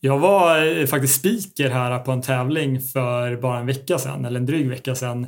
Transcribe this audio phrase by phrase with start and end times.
[0.00, 4.40] Jag var eh, faktiskt speaker här på en tävling för bara en vecka sedan, eller
[4.40, 5.26] en dryg vecka sedan.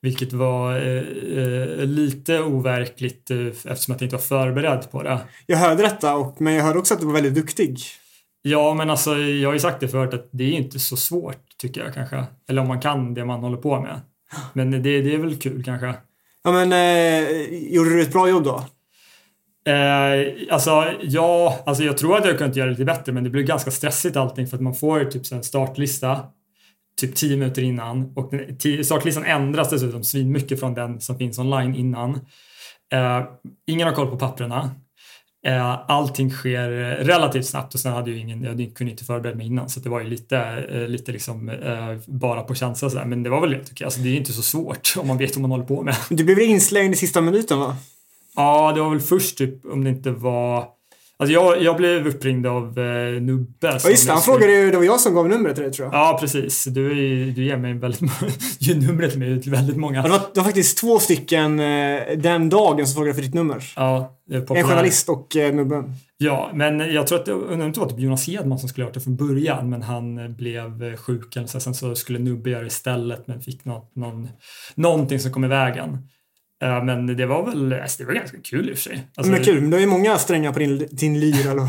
[0.00, 1.02] Vilket var eh,
[1.38, 5.18] eh, lite overkligt eh, eftersom jag inte var förberedd på det.
[5.46, 7.78] Jag hörde detta, och, men jag hörde också att du var väldigt duktig.
[8.42, 11.58] Ja, men alltså jag har ju sagt det förut att det är inte så svårt
[11.58, 12.24] tycker jag kanske.
[12.48, 14.00] Eller om man kan det man håller på med.
[14.52, 15.94] Men det, det är väl kul kanske.
[16.44, 17.30] Ja, men eh,
[17.74, 18.64] gjorde du ett bra jobb då?
[19.66, 23.30] Eh, alltså, ja, alltså jag tror att jag kunnat göra det lite bättre men det
[23.30, 26.20] blir ganska stressigt allting för att man får typ en startlista
[27.00, 31.74] typ 10 minuter innan och den, startlistan ändras dessutom svinmycket från den som finns online
[31.74, 32.20] innan.
[32.92, 33.22] Eh,
[33.66, 34.70] ingen har koll på papperna.
[35.46, 36.68] Eh, allting sker
[37.04, 39.88] relativt snabbt och sen hade jag ingen, jag kunde inte förbereda mig innan så det
[39.88, 40.38] var ju lite,
[40.70, 43.04] eh, lite liksom eh, bara på känsla sådär.
[43.04, 43.84] Men det var väl helt okej.
[43.84, 45.96] Alltså det är inte så svårt om man vet vad man håller på med.
[46.08, 47.76] Du blev inslängd i sista minuten va?
[48.36, 50.68] Ja, det var väl först typ om det inte var
[51.22, 53.78] Alltså jag, jag blev uppringd av eh, Nubbe.
[53.82, 55.88] Ja just det, han frågade ju, det var jag som gav numret till dig tror
[55.88, 55.94] jag.
[55.94, 56.64] Ja precis.
[56.64, 56.94] Du,
[57.30, 58.00] du ger mig väldigt
[58.58, 59.96] ger numret till mig till väldigt många.
[59.96, 63.34] Ja, det, var, det var faktiskt två stycken eh, den dagen som frågade för ditt
[63.34, 63.72] nummer.
[63.76, 65.84] Ja, en journalist och eh, Nubbe.
[66.18, 68.88] Ja, men jag tror att det, undrar inte var typ Jonas Hedman som skulle ha
[68.88, 72.50] gjort det från början men han blev eh, sjuk eller så, sen så skulle Nubbe
[72.50, 74.28] göra det istället men fick något, någon,
[74.74, 75.98] någonting som kom i vägen.
[76.62, 79.06] Uh, men det var väl alltså, det var ganska kul i och för sig.
[79.14, 81.68] Alltså, men kul, men du har ju många strängar på din, din lyra.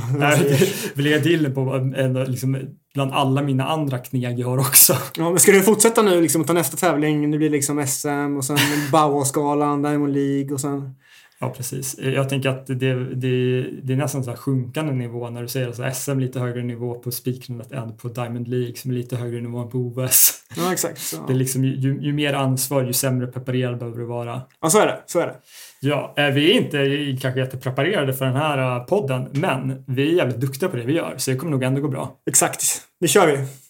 [0.93, 2.57] vill lägga till på en, liksom,
[2.93, 4.93] bland alla mina andra kneg jag har också.
[5.17, 7.31] Ja, men ska du fortsätta nu liksom och ta nästa tävling?
[7.31, 8.57] Det blir liksom SM och sen
[8.91, 10.95] Bauhausgalan, Diamond League och sen
[11.43, 11.99] Ja, precis.
[11.99, 15.67] Jag tänker att det, det, det är nästan så här sjunkande nivå när du säger
[15.67, 19.41] alltså SM lite högre nivå på speakrandet än på Diamond League som är lite högre
[19.41, 20.43] nivå än på OS.
[20.57, 20.99] Ja, exakt.
[20.99, 21.25] Så.
[21.27, 24.41] Det är liksom, ju, ju mer ansvar, ju sämre preparerad behöver du vara.
[24.61, 25.03] Ja, så är det.
[25.05, 25.35] Så är det.
[25.81, 30.15] Ja, eh, vi är inte kanske jättepreparerade för den här eh, podden, men vi är
[30.15, 32.17] jävligt duktiga på det vi gör, så det kommer nog ändå gå bra.
[32.29, 32.63] Exakt.
[32.99, 33.62] Det kör vi.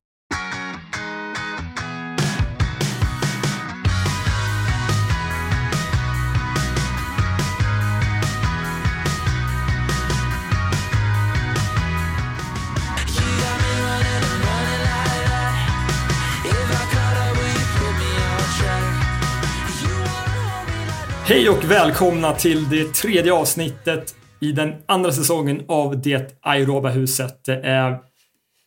[21.34, 27.50] Hej och välkomna till det tredje avsnittet i den andra säsongen av Det aeroba huset.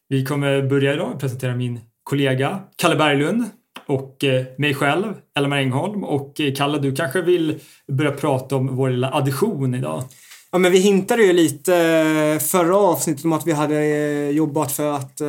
[0.08, 3.44] Vi kommer börja idag med att presentera min kollega Kalle Berglund
[3.86, 5.04] och eh, mig själv,
[5.38, 6.04] Elmar Engholm.
[6.04, 7.60] Och eh, Kalle, du kanske vill
[7.92, 10.04] börja prata om vår lilla addition idag?
[10.52, 14.72] Ja, men vi hintade ju lite eh, förra avsnittet om att vi hade eh, jobbat
[14.72, 15.28] för att eh,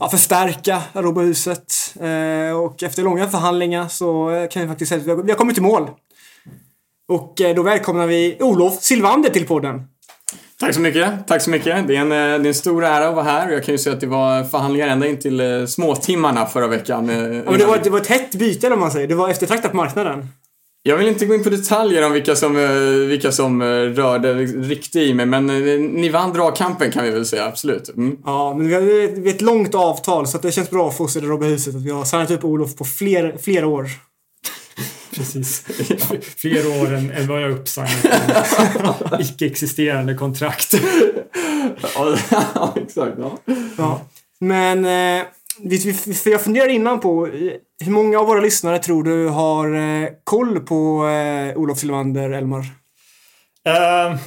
[0.00, 1.74] ja, förstärka Aerobahuset
[2.56, 5.90] och efter långa förhandlingar så kan vi faktiskt säga att vi har kommit i mål.
[7.14, 9.82] Och eh, då välkomnar vi Olof Silvander till podden.
[10.60, 11.26] Tack så mycket.
[11.26, 11.88] Tack så mycket.
[11.88, 13.50] Det är en, eh, det är en stor ära att vara här.
[13.50, 17.08] Jag kan ju säga att det var förhandlingar ända in till eh, småtimmarna förra veckan.
[17.08, 19.08] Ja, men det, var, det var ett hett byte om man säger.
[19.08, 20.28] Det var eftertraktat på marknaden.
[20.82, 22.54] Jag vill inte gå in på detaljer om vilka som,
[23.08, 25.46] vilka som rörde riktigt i mig, men
[25.94, 27.88] ni vann dragkampen kan vi väl säga, absolut.
[27.96, 28.16] Mm.
[28.24, 31.26] Ja, men vi har ett långt avtal så det känns bra för oss i det
[31.26, 33.88] Robberhuset att vi har signat upp Olof på fler, flera år.
[35.14, 35.60] Precis.
[36.36, 40.74] Fler år än, än vad jag uppsignat icke-existerande kontrakt.
[41.94, 42.16] ja,
[42.76, 43.16] exakt.
[43.18, 43.38] Ja.
[43.78, 44.00] ja.
[44.38, 45.26] Men eh,
[46.24, 47.26] jag funderar innan på
[47.84, 52.60] hur många av våra lyssnare tror du har eh, koll på eh, Olof Silvander, Elmar?
[53.68, 54.18] Uh,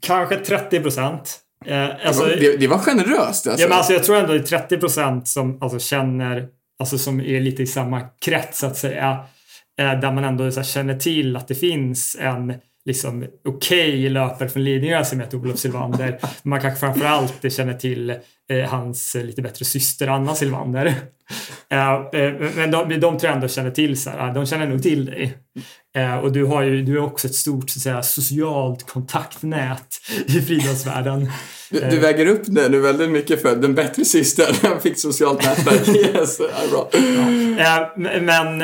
[0.00, 1.38] kanske 30 procent.
[1.68, 3.46] Uh, alltså, det, det, var generöst.
[3.46, 3.62] Alltså.
[3.62, 6.48] Ja, men alltså, jag tror ändå det är 30 procent som alltså, känner,
[6.78, 9.24] alltså som är lite i samma krets så att säga.
[9.80, 12.54] Eh, där man ändå så känner till att det finns en
[12.84, 16.18] liksom okej okay löpare från Lidingö som heter Olof Silvander.
[16.42, 18.14] Man kanske framförallt känner till
[18.50, 20.94] hans lite bättre syster Anna Silvander.
[21.72, 24.82] Eh, eh, men de, de tror jag ändå känner till så här, de känner nog
[24.82, 25.36] till dig.
[25.96, 29.86] Eh, och du har ju du har också ett stort så att säga, socialt kontaktnät
[30.26, 31.30] i friidrottsvärlden.
[31.70, 35.96] Du, du, väger upp det nu väldigt mycket för den bättre systern fick socialt nätverk.
[36.16, 36.38] yes,
[36.70, 36.90] bra.
[37.58, 37.94] Ja.
[38.20, 38.58] Men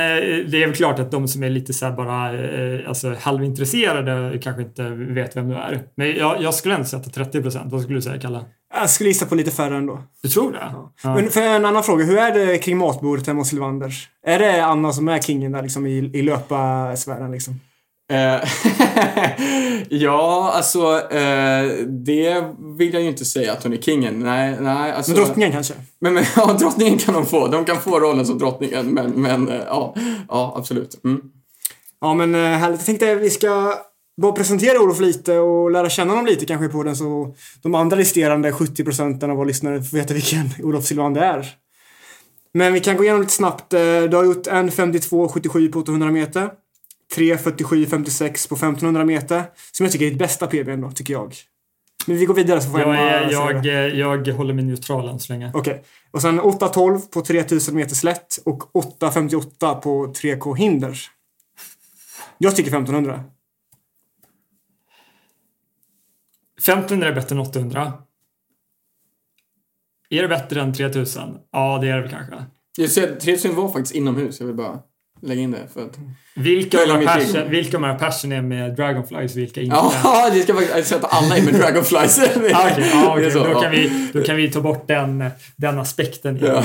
[0.51, 4.63] det är väl klart att de som är lite så här bara alltså, halvintresserade kanske
[4.63, 5.83] inte vet vem du är.
[5.97, 7.73] Men jag, jag skulle ändå sätta 30 procent.
[7.73, 8.45] Vad skulle du säga, Kalle?
[8.75, 10.03] Jag skulle gissa på lite färre ändå.
[10.23, 10.59] Du tror det?
[10.73, 10.93] Ja.
[11.03, 11.15] Ja.
[11.15, 12.05] Men för en annan fråga.
[12.05, 14.09] Hur är det kring matbordet hemma hos Silvanders?
[14.27, 17.61] Är det Anna som är kingen där liksom i, i löparsfären liksom?
[18.13, 18.41] Eh,
[19.89, 22.45] ja, alltså uh, det
[22.79, 24.19] vill jag ju inte säga att hon är kingen.
[24.19, 24.93] Nej, nej.
[24.93, 25.75] Alltså, men drottningen kanske?
[25.99, 27.49] Men, men, ja, drottningen kan de få.
[27.49, 29.95] De kan få rollen som drottningen, men, men uh, ja,
[30.29, 31.05] ja, absolut.
[31.05, 31.21] Mm.
[32.01, 32.81] Ja, men härligt.
[32.81, 33.75] Jag tänkte att vi ska
[34.17, 37.97] bara presentera Olof lite och lära känna honom lite kanske på den så de andra
[37.97, 41.47] resterande 70 procenten av våra lyssnare får veta vilken Olof Silvander är.
[42.55, 43.73] Men vi kan gå igenom lite snabbt.
[43.73, 46.51] Eh, Du har gjort en 52,77 på 800 meter.
[47.17, 49.43] 3.47,56 på 1500 meter.
[49.73, 51.35] Som jag tycker är ditt bästa PB ändå, tycker jag.
[52.07, 53.89] Men vi går vidare så får Jag, Emma är, säga det.
[53.89, 55.51] jag, jag håller mig neutral än så länge.
[55.55, 55.83] Okej.
[56.11, 58.63] Och sen 8.12 på 3000 meter slätt och
[59.01, 60.99] 8.58 på 3K hinder.
[62.39, 63.25] Jag tycker 1500.
[66.69, 67.93] 1500 är bättre än 800.
[70.11, 71.39] Är det bättre än 3000?
[71.53, 72.35] Ja, det är det väl kanske.
[72.79, 74.41] Jag ser att 3000 var faktiskt inomhus.
[74.41, 74.79] Jag vill bara
[75.23, 75.69] lägga in det.
[75.75, 75.99] För att...
[76.35, 79.77] Vilka av passion, vilka av de här passion är med Dragonflies vilka inte?
[79.77, 80.93] Ja, det ska faktiskt...
[80.93, 82.19] Att alla är med Dragonflies.
[82.19, 82.23] Ah,
[83.19, 83.61] är så, Då, ja.
[83.61, 86.39] kan vi, då kan vi ta bort den, den aspekten.
[86.43, 86.65] Ja.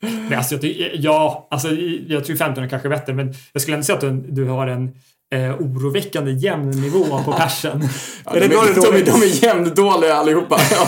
[0.00, 1.68] Men alltså, jag, ja, alltså,
[2.06, 4.66] jag tror 15 är kanske bättre, men jag skulle ändå säga att du, du har
[4.66, 4.94] en
[5.34, 7.88] eh, oroväckande jämn nivå på persen.
[8.24, 10.60] Ja, de, är, de, är, de är jämndåliga allihopa.
[10.70, 10.86] Ja.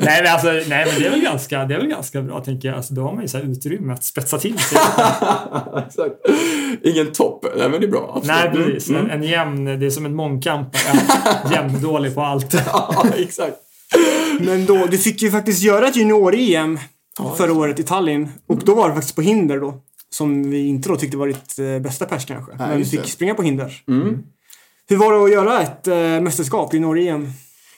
[0.00, 2.68] nej, men alltså, nej, men det är väl ganska, det är väl ganska bra, tänker
[2.68, 2.76] jag.
[2.76, 4.78] Alltså, då har man ju så här utrymme att spetsa till sig.
[5.86, 6.14] Exakt.
[6.82, 7.46] Ingen topp.
[7.56, 8.12] Nej, men det är bra.
[8.16, 8.54] Absolut.
[8.54, 8.88] nej, precis.
[8.88, 9.04] Mm.
[9.04, 11.00] En, en jämn, det är som en mångkampare.
[11.52, 12.54] Jämndålig på allt.
[12.66, 13.56] Ja, exakt.
[14.40, 16.78] Men då, du fick ju faktiskt göra ett junior-EM
[17.36, 18.28] förra året i Tallinn.
[18.48, 19.74] Och då var det faktiskt på hinder då.
[20.16, 22.52] Som vi inte då tyckte var ditt eh, bästa pers kanske.
[22.58, 23.82] Men du fick springa på hinder.
[23.88, 24.18] Mm.
[24.88, 27.30] Hur var det att göra ett eh, mästerskap, junior-EM?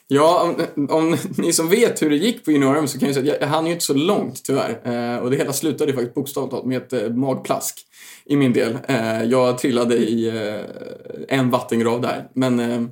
[0.09, 3.33] Ja, om, om ni som vet hur det gick på junior så kan jag säga
[3.35, 4.81] att jag, jag hann ju inte så långt tyvärr.
[4.85, 7.79] Eh, och det hela slutade faktiskt bokstavligt talat med ett eh, magplask
[8.27, 8.79] i min del.
[8.89, 12.29] Eh, jag trillade i eh, en vattengrav där.
[12.35, 12.83] Men, eh,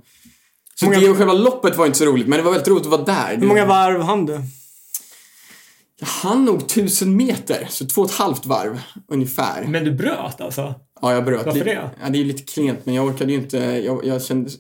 [0.75, 2.85] så Många- det och själva loppet var inte så roligt, men det var väldigt roligt
[2.85, 3.37] att vara där.
[3.37, 4.41] Hur många varv hann du?
[6.01, 9.65] Jag hann nog tusen meter, så två och ett halvt varv ungefär.
[9.67, 10.75] Men du bröt alltså?
[11.03, 11.47] Ja, jag bröt.
[11.47, 11.91] Varför det?
[12.03, 13.59] Ja, det är lite klent, men jag orkade ju inte.
[13.59, 14.51] Jag, jag kände...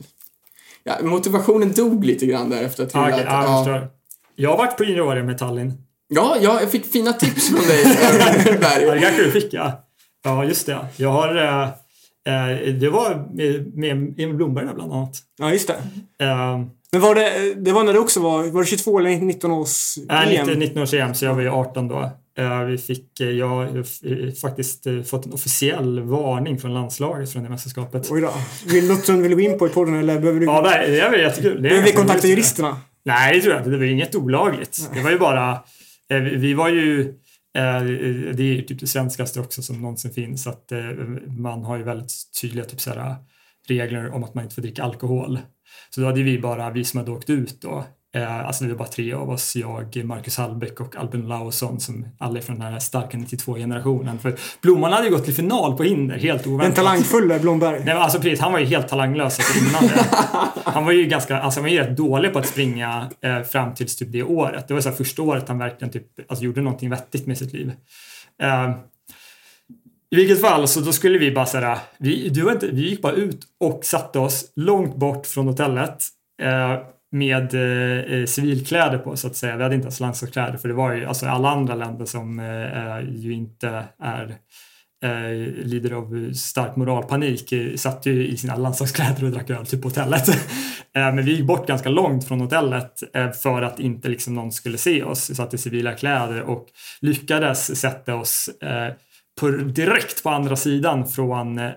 [0.84, 3.86] Ja, motivationen dog lite grann där efter att jag okej, ja, jag.
[4.34, 5.72] Jag har varit på junior med Tallinn.
[6.08, 9.00] Ja, ja, jag fick fina tips från dig eh, Ja, det där.
[9.00, 9.84] kanske du fick ja.
[10.24, 10.86] Ja, just det.
[10.96, 11.36] Jag har...
[11.36, 11.62] Eh,
[12.34, 15.16] eh, det var med, med Emil Blomberg där bland annat.
[15.38, 15.74] Ja, just det.
[16.24, 16.60] Eh,
[16.96, 19.94] Men var det, det var när det också var, var det 22 eller 19 års
[20.08, 20.46] Nej, EM?
[20.46, 22.10] 19, 19 års EM, så jag var ju 18 då.
[22.38, 27.42] Eh, Vi fick, eh, jag har eh, faktiskt fått en officiell varning från landslaget från
[27.42, 28.08] det mästerskapet.
[28.10, 28.30] Oj då.
[28.66, 30.46] Vill något som du vill gå in på i podden eller behöver du...
[30.46, 31.62] Ja, det är väl jättekul.
[31.62, 32.80] Behöver vi kontakta juristerna?
[33.04, 33.70] Nej, det tror jag inte.
[33.70, 34.90] Det var inget olagligt.
[34.94, 35.58] Det var ju bara...
[36.36, 37.14] vi- var ju...
[37.54, 37.60] Det
[38.42, 40.46] är ju typ det svenskaste också som någonsin finns.
[40.46, 40.72] Att
[41.38, 43.14] man har ju väldigt tydliga typ så här,
[43.68, 45.38] regler om att man inte får dricka alkohol.
[45.90, 47.84] Så då hade vi bara, vi som hade åkt ut då,
[48.16, 52.06] eh, alltså det var bara tre av oss, jag, Marcus Hallbäck och Albin Lausson som
[52.18, 54.18] alla är från den här starka 92-generationen.
[54.18, 56.78] För Blomman hade ju gått till final på hinder, helt oväntat.
[56.78, 57.82] En talangfull Blomberg.
[57.84, 60.06] Nej, alltså precis, han var ju helt talanglös alltså, innan det.
[60.76, 63.74] Han var ju ganska, alltså han var ju rätt dålig på att springa eh, fram
[63.74, 64.68] tills typ det året.
[64.68, 67.52] Det var så här första året han verkligen typ, alltså, gjorde någonting vettigt med sitt
[67.52, 67.72] liv.
[68.42, 68.70] Eh,
[70.10, 73.02] i vilket fall, så då skulle vi bara såhär, vi, du var inte, vi gick
[73.02, 75.98] bara ut och satte oss långt bort från hotellet.
[76.42, 76.78] Eh,
[77.12, 79.56] med eh, eh, civilkläder på så att säga.
[79.56, 83.16] Vi hade inte ens landslagskläder för det var ju alltså alla andra länder som eh,
[83.16, 84.36] ju inte är
[85.04, 89.82] eh, lider av stark moralpanik eh, satt ju i sina landslagskläder och drack öl typ
[89.82, 90.28] på hotellet.
[90.96, 94.52] eh, men vi gick bort ganska långt från hotellet eh, för att inte liksom någon
[94.52, 95.30] skulle se oss.
[95.30, 96.66] Vi satt i civila kläder och
[97.00, 98.92] lyckades sätta oss eh,
[99.40, 101.72] på, direkt på andra sidan från eh,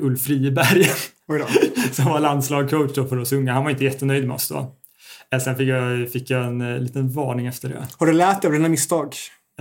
[0.00, 0.84] Ulf Friberg
[1.92, 3.52] som var landslagcoach då för oss unga.
[3.52, 4.76] Han var inte jättenöjd med oss då.
[5.32, 7.86] Eh, Sen fick jag, fick jag en eh, liten varning efter det.
[7.98, 9.14] Har du lärt dig av dina misstag?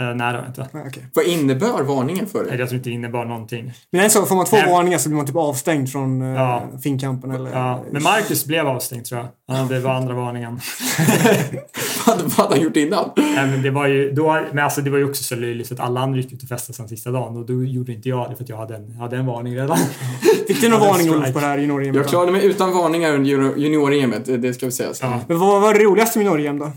[0.09, 0.67] Eh, nej, det har jag inte.
[0.71, 1.05] Nej, okej.
[1.13, 2.59] Vad innebär varningen för dig?
[2.59, 3.73] Jag tror inte det innebar någonting.
[3.91, 4.71] Men en sak, får man två Nej.
[4.71, 6.69] varningar så blir man typ avstängd från uh, Ja.
[6.83, 7.51] finkampen eller...
[7.51, 9.29] Ja, men Marcus blev avstängd tror jag.
[9.57, 10.59] Ja, det var andra varningen.
[12.07, 13.09] Vad vad hade han gjort innan?
[13.17, 15.79] Nej, men det var ju, då, men alltså det var ju också så löjligt att
[15.79, 18.35] alla andra gick ut och festade sen sista dagen och då gjorde inte jag det
[18.35, 19.77] för att jag hade en, hade en varning redan.
[20.47, 22.71] Fick du någon det är varning Olof på det här junior Jag klarade mig utan
[22.73, 24.93] varningar under junior- junior-EMet, det- det ska vi säga.
[24.93, 25.05] Så.
[25.05, 25.19] Ja.
[25.27, 26.71] Men vad var det roligaste med junior då?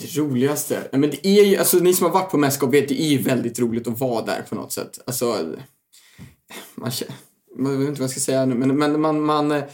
[0.00, 0.88] Det roligaste?
[0.92, 3.18] Men det är ju, alltså ni som har varit på mässkap vet, det är ju
[3.18, 5.00] väldigt roligt att vara där på något sätt.
[5.06, 5.46] Alltså,
[6.74, 7.14] man känner,
[7.56, 9.64] man vet inte vad jag ska säga nu, men, men man, man, eh,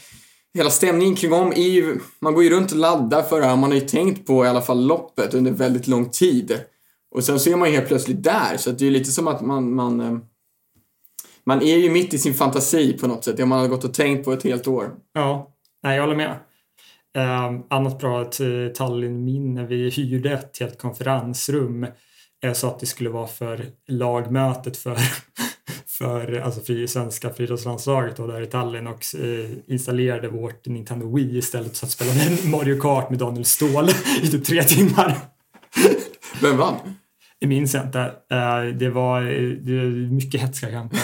[0.55, 3.57] hela stämningen kring om är ju, man går ju runt och laddar för det här,
[3.57, 6.61] man har ju tänkt på i alla fall loppet under väldigt lång tid.
[7.15, 9.11] Och sen så är man ju helt plötsligt där, så att det är ju lite
[9.11, 10.19] som att man, man, eh,
[11.45, 13.95] man är ju mitt i sin fantasi på något sätt, det man har gått och
[13.95, 14.95] tänkt på ett helt år.
[15.13, 16.39] Ja, nej jag håller med.
[17.19, 21.87] Um, annat bra till Tallinn-minne, vi hyrde ett helt konferensrum
[22.45, 24.97] eh, så att det skulle vara för lagmötet för,
[25.99, 31.77] för alltså för svenska friidrottslandslaget där i Tallinn och eh, installerade vårt Nintendo Wii istället
[31.77, 32.11] så att spela
[32.45, 33.89] Mario Kart med Daniel Ståhl
[34.23, 35.17] i typ tre timmar.
[36.43, 36.77] Vem vann?
[37.41, 38.01] Det minns jag inte.
[38.31, 39.23] Eh, det var,
[39.65, 41.01] det var mycket hetska kamper.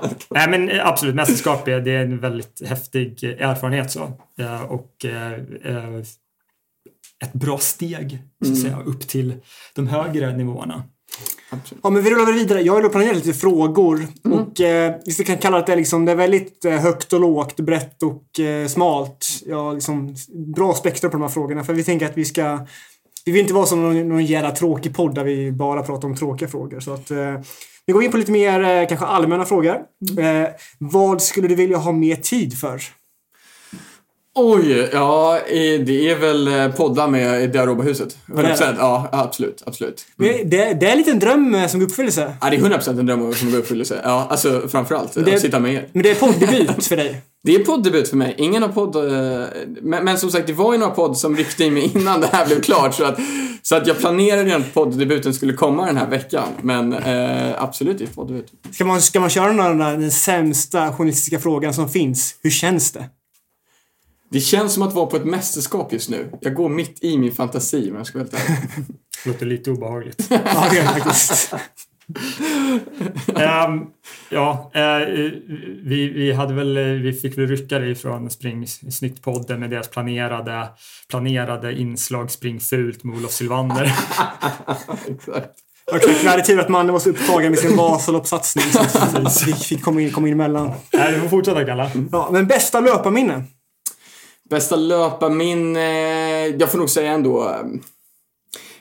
[0.30, 4.12] Nej men eh, absolut, mästerskap är, det är en väldigt häftig erfarenhet så.
[4.40, 5.32] Eh, Och eh,
[5.64, 5.98] eh,
[7.24, 9.34] ett bra steg så att säga, upp till
[9.74, 10.82] de högre nivåerna.
[11.50, 11.80] Absolut.
[11.84, 12.62] Ja, men vi rullar vidare.
[12.62, 14.06] Jag har ju planerat lite frågor.
[14.24, 18.02] Och eh, vi kan kalla det liksom, det är väldigt eh, högt och lågt, brett
[18.02, 19.26] och eh, smalt.
[19.46, 20.14] Ja, liksom,
[20.56, 21.64] bra spektrum på de här frågorna.
[21.64, 22.66] För vi tänker att vi ska...
[23.24, 26.16] Vi vill inte vara som någon, någon jävla tråkig podd där vi bara pratar om
[26.16, 26.80] tråkiga frågor.
[26.80, 27.40] Så att eh,
[27.86, 29.74] vi går in på lite mer eh, kanske allmänna frågor.
[30.18, 32.80] Eh, vad skulle du vilja ha mer tid för?
[34.38, 35.38] Oj, ja,
[35.86, 37.72] det är väl eh, podda med det är det?
[38.48, 38.74] 100%.
[38.78, 40.06] Ja, absolut, absolut.
[40.16, 42.34] Men Det, det är lite en dröm eh, som går uppfyllelse.
[42.40, 44.00] Ja, det är 100% en dröm som går uppfyllelse.
[44.04, 45.88] Ja, alltså framförallt det- att sitta med er.
[45.92, 47.20] Men det är poddebut för dig.
[47.46, 48.34] Det är poddebut för mig.
[48.38, 48.96] Ingen har podd...
[48.96, 49.46] eh,
[49.82, 52.26] Men, men som sagt, det var ju några podd som ryckte in mig innan det
[52.26, 52.94] här blev klart.
[52.94, 53.18] Så att,
[53.62, 56.48] så att jag planerade redan att poddebuten skulle komma den här veckan.
[56.62, 58.52] Men eh, absolut, det är poddebut.
[58.72, 62.34] Ska man, ska man köra den, där, den sämsta journalistiska frågan som finns?
[62.42, 63.04] Hur känns det?
[64.30, 66.30] Det känns som att vara på ett mästerskap just nu.
[66.40, 68.68] Jag går mitt i min fantasi, om jag ska vara helt ärlig.
[69.24, 70.26] Det låter lite obehagligt.
[70.28, 71.54] Ja, det är faktiskt.
[73.36, 73.86] Ehm,
[74.30, 75.08] ja, eh,
[75.84, 80.68] vi, vi, hade väl, vi fick väl rycka det ifrån Spring Snyggt-podden med deras planerade,
[81.10, 83.84] planerade inslag Spring fult med Olof Sylvander.
[85.08, 85.50] Exakt.
[86.22, 88.64] Vi hade tur att mannen var så upptagen med sin Vasaloppssatsning
[89.30, 90.72] så vi fick komma in, komma in emellan.
[90.92, 91.90] Nej, du får fortsätta Kalle.
[92.12, 93.44] Ja, men bästa löparminne?
[94.50, 96.46] Bästa löparminne...
[96.46, 97.60] Jag får nog säga ändå...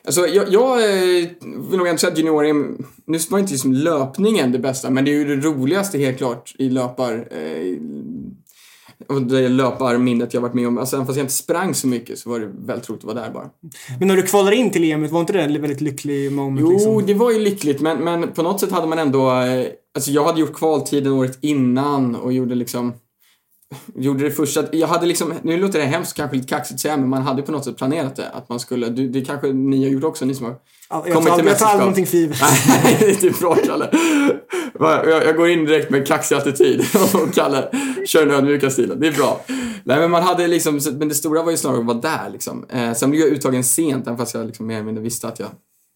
[0.05, 2.85] Alltså, jag, jag eh, vill nog ändå säga att junior-EM...
[3.05, 6.55] Nu var inte liksom löpningen det bästa, men det är ju det roligaste helt klart
[6.57, 7.27] i löpar...
[7.31, 7.77] Eh,
[9.07, 10.77] och det löparminnet jag varit med om.
[10.77, 13.25] Alltså, även fast jag inte sprang så mycket så var det väldigt roligt att vara
[13.25, 13.49] där bara.
[13.99, 16.59] Men när du kvalade in till EM, var inte det en väldigt lycklig moment?
[16.61, 17.05] Jo, liksom?
[17.05, 19.31] det var ju lyckligt, men, men på något sätt hade man ändå...
[19.31, 22.93] Eh, alltså jag hade gjort kvaltiden året innan och gjorde liksom...
[23.95, 24.75] Gjorde det första...
[24.75, 25.33] Jag hade liksom...
[25.43, 27.77] Nu låter det hemskt, kanske lite kaxigt att säga, men man hade på något sätt
[27.77, 28.29] planerat det.
[28.29, 28.89] Att man skulle...
[28.89, 30.55] Du, det kanske ni har gjort också, ni som har
[30.89, 31.79] Ja, jag kommit tar, till jag tar aldrig mästerskap.
[31.79, 32.37] någonting för givet.
[32.83, 33.89] Nej, det är typ bra, Kalle.
[34.79, 36.79] Jag, jag går in direkt med kaxig attityd
[37.13, 37.69] och Kalle
[38.05, 38.99] kör den ödmjuka stilen.
[38.99, 39.41] Det är bra.
[39.83, 42.65] Nej, men man hade liksom, men det stora var ju snarare att vara där liksom.
[42.69, 45.39] Eh, sen blev jag uttagen sent, även fast jag liksom mer eller mindre visste att
[45.39, 45.49] jag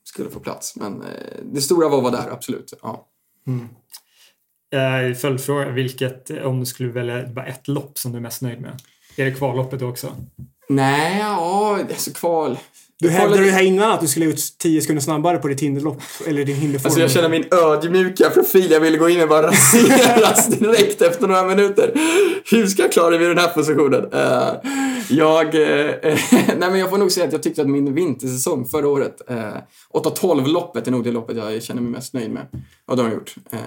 [0.03, 0.75] skulle få plats.
[0.75, 1.07] Men eh,
[1.53, 2.73] det stora var att vara där, absolut.
[2.81, 3.05] Ja.
[4.73, 8.61] Eh, Följdfråga, vilket, om du skulle välja bara ett lopp som du är mest nöjd
[8.61, 8.71] med?
[9.17, 10.15] Är det kvalloppet också?
[10.69, 12.57] Nej, ja, alltså kval.
[13.01, 16.01] Du hävdade ju här innan att du skulle ut 10 sekunder snabbare på ditt hinderlopp.
[16.27, 16.87] Eller din hinderform.
[16.87, 18.71] Alltså jag känner min ödmjuka profil.
[18.71, 21.91] Jag ville gå in och bara raseras direkt efter några minuter.
[22.51, 24.13] Hur ska jag klara mig i den här positionen?
[24.13, 24.71] Eh,
[25.09, 25.45] jag...
[25.45, 25.95] eh,
[26.31, 29.37] nej men jag får nog säga att jag tyckte att min vintersäsong förra året, uh,
[29.93, 32.45] 8-12-loppet är nog det loppet jag känner mig mest nöjd med.
[32.85, 33.35] Vad de har gjort.
[33.51, 33.59] Eh,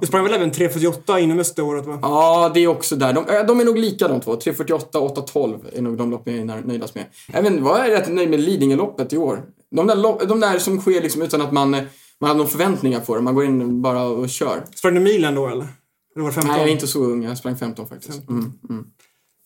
[0.00, 1.98] Du sprang väl även 3.48 inomhus det året va?
[2.02, 3.12] Ja, det är också där.
[3.12, 4.34] De, eh, de är nog lika de två.
[4.34, 7.04] 3.48 8.12 är nog de lopp jag är nöjdast med.
[7.32, 8.40] Även var jag rätt nöjd med
[8.78, 9.42] Lidingöloppet i år.
[9.70, 13.00] De där, lopp, de där som sker liksom utan att man, man har några förväntningar
[13.00, 13.20] på det.
[13.20, 14.64] Man går in bara och kör.
[14.74, 15.66] Sprang du milen då eller?
[16.14, 16.50] Eller var det 15?
[16.50, 17.24] Nej, jag är inte så ung.
[17.24, 18.28] Jag sprang 15 faktiskt.
[18.28, 18.84] Mm, mm.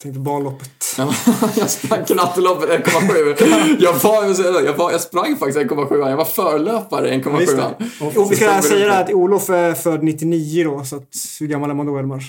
[0.03, 0.69] Tänkte banloppet.
[0.99, 1.15] Ja,
[1.57, 3.77] jag sprang knatteloppet 1,7.
[3.81, 4.25] Jag, var,
[4.65, 6.09] jag, var, jag sprang faktiskt 1,7.
[6.11, 7.75] Jag var förlöpare Ja, just 1,7.
[7.79, 8.19] det.
[8.19, 11.09] Och vi ska säga det här att Olof är född 99 då, så att
[11.41, 12.25] hur gammal är man då Elmar?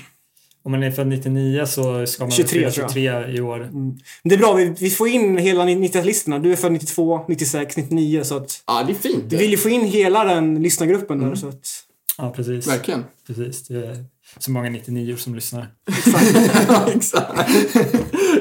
[0.65, 3.23] Om man är född 99 så ska man 23 fylla tror jag.
[3.25, 3.69] 23 i år.
[3.71, 6.39] Men det är bra, vi, vi får in hela 90-listorna.
[6.39, 9.37] Du är född 92, 96, 99 så att Ja, det är fint vi det.
[9.37, 11.67] vill ju få in hela den lyssnargruppen där så att...
[12.17, 12.67] Ja, precis.
[12.67, 13.03] Verkligen.
[13.27, 13.67] precis.
[13.67, 14.05] Det är
[14.39, 15.67] så många 99 som lyssnar.
[16.67, 17.29] Ja, exakt.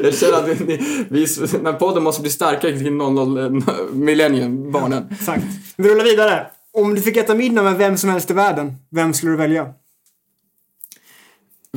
[0.02, 0.76] Jag känner att vi,
[1.08, 3.62] vi, den här podden måste bli starkare kring 00
[3.92, 5.06] millennium, barnen.
[5.10, 5.44] Exakt.
[5.76, 6.46] Vi rullar vidare.
[6.74, 9.66] Om du fick äta middag med vem som helst i världen, vem skulle du välja?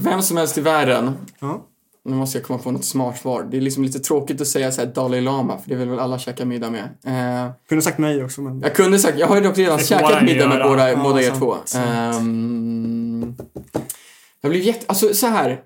[0.01, 1.13] Vem som helst i världen.
[1.39, 1.65] Ja.
[2.05, 3.47] Nu måste jag komma på något smart svar.
[3.51, 5.99] Det är liksom lite tråkigt att säga så här Dalai Lama, för det vill väl
[5.99, 6.83] alla käka middag med.
[7.45, 8.61] Eh, Kunde sagt mig också men...
[8.61, 11.29] jag kunde sagt, jag har ju dock redan käkat middag med båda, Ja, båda er
[11.29, 11.55] sant, två.
[11.79, 13.35] Ehm,
[14.41, 15.61] jag blev jätte, alltså så här.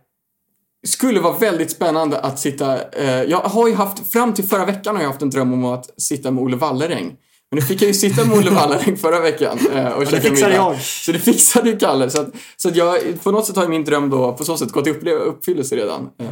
[0.87, 4.95] Skulle vara väldigt spännande att sitta, eh, jag har ju haft, fram till förra veckan
[4.95, 7.15] har jag haft en dröm om att sitta med Olle Walleräng.
[7.51, 10.21] Men nu fick jag ju sitta med Olle Walleräng förra veckan eh, och det käka
[10.21, 10.55] fixade middag.
[10.55, 10.81] jag.
[10.81, 12.09] Så det fixade ju Kalle.
[12.09, 14.71] Så att, så att jag, på något sätt har min dröm då på så sätt
[14.71, 16.09] gått i uppfyllelse redan.
[16.21, 16.27] Eh,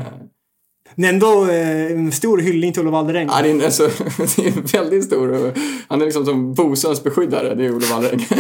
[0.96, 3.28] Men ändå eh, en stor hyllning till Olof Walleräng.
[3.32, 3.84] Ja, det är, alltså,
[4.18, 5.54] det är väldigt stor...
[5.88, 8.28] Han är liksom som Bosöns beskyddare, det är Olle Walleräng.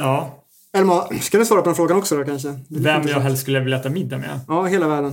[0.00, 0.44] Ja,
[0.76, 2.48] Elma, ska du svara på den frågan också då kanske?
[2.48, 4.40] Det Vem jag helst skulle vilja äta middag med.
[4.48, 5.12] Ja, hela världen.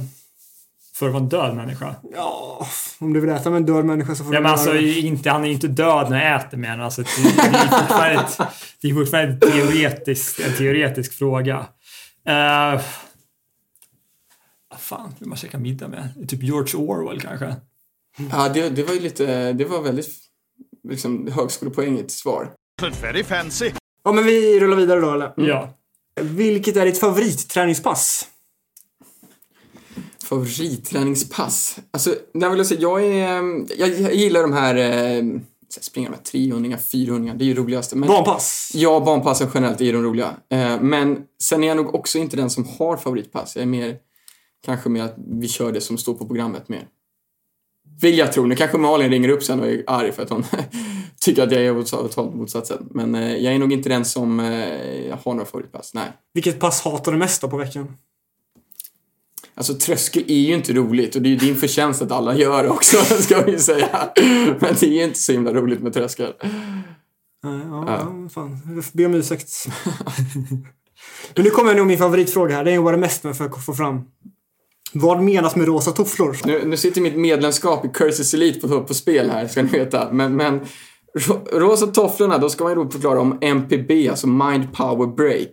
[0.95, 1.95] För att vara en död människa.
[2.15, 2.67] Ja,
[2.99, 4.99] om du vill äta med en död människa så får Ja, du men alltså, det.
[4.99, 6.85] inte, han är ju inte död när jag äter med honom.
[6.85, 8.37] Alltså, det, det är fortfarande, ett,
[8.81, 11.57] det är fortfarande teoretisk, en teoretisk fråga.
[12.29, 12.81] Uh,
[14.77, 16.29] fan vill man käka middag med?
[16.29, 17.55] Typ George Orwell kanske?
[18.31, 20.09] Ja, det, det var ju lite, det var väldigt
[20.89, 22.51] liksom, högskolepoängigt svar.
[23.01, 23.71] Very fancy.
[24.03, 25.33] Ja, men vi rullar vidare då eller?
[25.37, 25.69] Ja.
[26.21, 28.27] Vilket är ditt favoritträningspass?
[30.25, 31.79] Favoritträningspass?
[31.91, 33.41] Alltså, där vill jag säga, jag är,
[33.77, 35.23] jag, jag gillar de här, eh,
[35.81, 37.93] springa de här 300 400 det är ju roligast.
[37.93, 38.71] Men, Barnpass?
[38.73, 40.35] Ja, barnpassen generellt är de roliga.
[40.49, 43.55] Eh, men sen är jag nog också inte den som har favoritpass.
[43.55, 43.97] Jag är mer,
[44.65, 46.87] kanske mer att vi kör det som står på programmet mer.
[48.01, 48.45] Vill jag tro.
[48.45, 50.43] Nu kanske Malin ringer upp sen och är arg för att hon
[51.21, 52.87] tycker att jag är totalt motsatsen.
[52.91, 55.93] Men eh, jag är nog inte den som eh, har några favoritpass.
[55.93, 56.11] Nej.
[56.33, 57.97] Vilket pass hatar du mest då på veckan?
[59.57, 62.63] Alltså tröskel är ju inte roligt och det är ju din förtjänst att alla gör
[62.63, 64.09] det också, ska vi ju säga.
[64.59, 66.33] Men det är ju inte så himla roligt med tröskel.
[67.43, 68.29] Nej, ja, ja.
[68.29, 68.59] fan.
[68.75, 69.49] Jag får be om ursäkt.
[71.35, 72.63] Men nu kommer nog min favoritfråga här.
[72.63, 74.01] Det är vad det mest med för att få fram.
[74.93, 76.37] Vad menas med rosa tofflor?
[76.45, 80.11] Nu, nu sitter mitt medlemskap i Curses Elite på, på spel här, ska ni veta.
[80.11, 80.59] Men, men
[81.19, 85.51] ro, rosa tofflorna, då ska man ju då förklara om MPB, alltså Mind Power Break.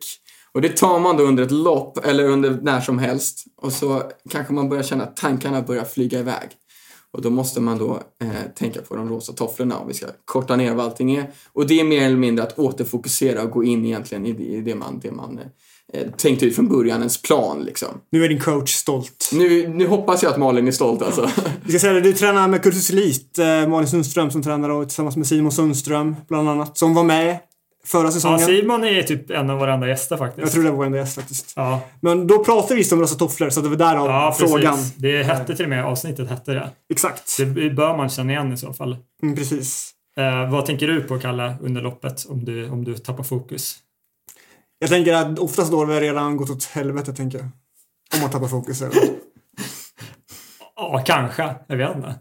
[0.54, 3.44] Och det tar man då under ett lopp eller under när som helst.
[3.56, 6.48] Och så kanske man börjar känna att tankarna börjar flyga iväg.
[7.12, 10.56] Och då måste man då eh, tänka på de rosa tofflorna om vi ska korta
[10.56, 11.30] ner vad allting är.
[11.52, 14.60] Och det är mer eller mindre att återfokusera och gå in egentligen i det, i
[14.60, 15.40] det man, det man
[15.92, 17.88] eh, tänkte ut från början, ens plan liksom.
[18.10, 19.30] Nu är din coach stolt.
[19.32, 21.30] Nu, nu hoppas jag att Malin är stolt alltså.
[21.64, 24.84] Vi ska säga det, du tränar med Kursus Elite, eh, Malin Sundström som tränar då,
[24.84, 26.78] tillsammans med Simon Sundström bland annat.
[26.78, 27.38] Som var med
[27.86, 28.38] förra ja, säsongen.
[28.38, 30.42] Simon är typ en av våra enda gäster faktiskt.
[30.44, 31.52] jag tror det var vår enda gäst faktiskt.
[31.56, 34.74] Ja, Men då pratade vi om rosa tofflor så det var därav ja frågan.
[34.76, 34.94] precis.
[34.96, 36.70] Det hette till och med, avsnittet hette det.
[36.92, 37.36] Exakt.
[37.38, 38.96] Det bör man känna igen i så fall.
[39.22, 39.90] Mm, precis.
[40.16, 43.76] Eh, vad tänker du på, Kalle, under loppet om du, om du tappar fokus?
[44.78, 47.48] Jag tänker att oftast då har vi redan gått åt helvete, tänker jag.
[48.14, 48.82] Om man tappar fokus.
[48.82, 49.02] eller?
[50.76, 51.54] Ja, kanske.
[51.66, 52.14] Jag vet inte.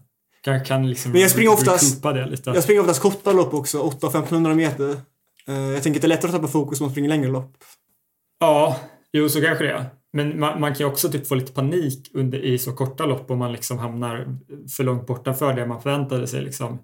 [0.43, 2.49] Kanske kan liksom Men jag springer oftast- recoupa det lite.
[2.49, 4.97] Jag springer oftast korta lopp också, 8 och 1500 meter.
[5.47, 7.57] Eh, Jag tänker att det är lättare att tappa fokus om man springer längre lopp.
[8.39, 8.79] Ja,
[9.13, 9.85] jo så kanske det är.
[10.13, 13.31] Men man, man kan ju också typ få lite panik under, i så korta lopp
[13.31, 14.37] om man liksom hamnar
[14.77, 16.41] för långt borta för det man förväntade sig.
[16.41, 16.79] Liksom.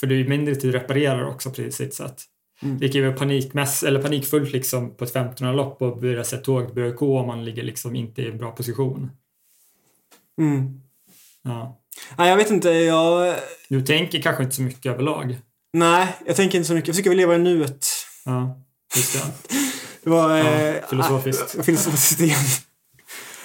[0.00, 2.22] För det är ju mindre tid att reparera också på sitt sätt.
[2.62, 2.78] Mm.
[2.78, 6.74] Det kan ju vara panikmäss, eller panikfullt liksom på ett 1500-lopp och börja se tåget
[6.74, 9.10] börja gå om man ligger liksom inte i en bra position.
[10.40, 10.80] Mm.
[11.42, 11.80] Ja.
[12.18, 12.70] Nej, jag vet inte.
[12.70, 13.36] Jag...
[13.68, 15.38] Du tänker kanske inte så mycket överlag.
[15.72, 16.88] Nej, jag tänker inte så mycket.
[16.88, 17.86] Jag försöker väl leva i nuet.
[18.24, 18.56] Ja,
[18.96, 19.22] just det.
[20.04, 20.36] Det var...
[20.36, 21.56] Ja, eh, filosofiskt.
[21.58, 22.38] ah, filosofiskt igen.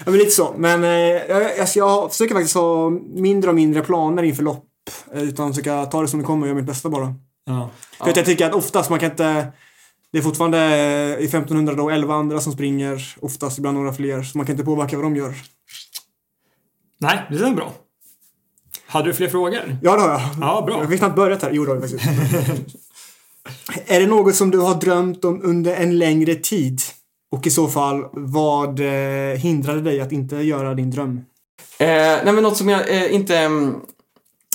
[0.06, 0.54] Ja, men lite så.
[0.58, 4.66] Men eh, jag, jag, jag försöker faktiskt ha mindre och mindre planer inför lopp.
[5.14, 7.14] eh, Utan försöka ta det som det kommer och göra mitt bästa bara.
[7.46, 7.70] Ja.
[7.98, 9.52] För att jag tycker att oftast man kan inte...
[10.12, 13.16] Det är fortfarande eh, i 1500 då 11 andra som springer.
[13.22, 14.24] Oftast ibland några fler.
[14.24, 15.34] Så man kan inte påverka vad de gör.
[17.02, 17.72] Nej, det är bra.
[18.88, 19.78] Hade du fler frågor?
[19.82, 20.22] Ja, det har jag.
[20.42, 20.80] Ja, bra.
[20.80, 21.52] Jag fick knappt börjat här.
[21.54, 22.76] Jo, det har jag faktiskt.
[23.86, 26.82] är det något som du har drömt om under en längre tid?
[27.32, 31.22] Och i så fall, vad eh, hindrade dig att inte göra din dröm?
[31.80, 31.88] Eh,
[32.24, 33.38] nej men något som jag eh, inte...
[33.38, 33.76] Mm,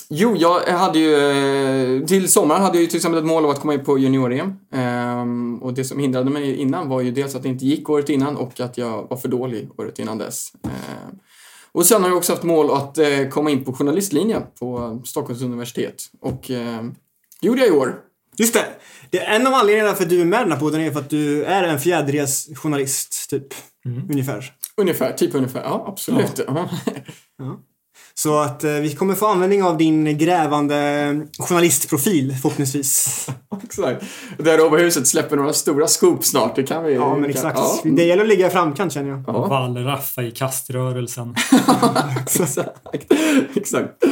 [0.08, 1.14] jo, jag hade ju...
[1.14, 3.98] Eh, till sommaren hade jag ju till exempel ett mål av att komma in på
[3.98, 4.56] junior-EM.
[4.72, 8.08] Eh, och det som hindrade mig innan var ju dels att det inte gick året
[8.08, 10.52] innan och att jag var för dålig året innan dess.
[10.64, 11.14] Eh,
[11.72, 15.42] och sen har jag också haft mål att eh, komma in på journalistlinjen på Stockholms
[15.42, 16.02] universitet.
[16.20, 16.82] Och eh,
[17.40, 17.94] det gjorde jag i år.
[18.36, 18.66] Just det.
[19.10, 20.90] det är en av anledningarna för att du är med i den här podden är
[20.90, 23.46] för att du är en fjärdedels journalist, typ.
[24.10, 24.52] Ungefär.
[24.76, 25.62] Ungefär, typ ungefär.
[25.62, 26.40] Ja, absolut.
[26.46, 26.68] Ja.
[28.16, 33.26] Så att eh, vi kommer få användning av din grävande journalistprofil, förhoppningsvis.
[33.64, 34.04] Exakt.
[34.38, 36.56] Där Råbohuset släpper några stora scoop snart.
[36.56, 36.94] Det kan vi...
[36.94, 37.58] Ja, men exakt.
[37.58, 37.80] Ja.
[37.90, 39.24] Det gäller att ligga i framkant, känner jag.
[39.26, 39.46] Ja.
[39.46, 41.34] Wallraffa i kaströrelsen.
[42.20, 43.12] Exakt.
[43.54, 44.04] Exakt.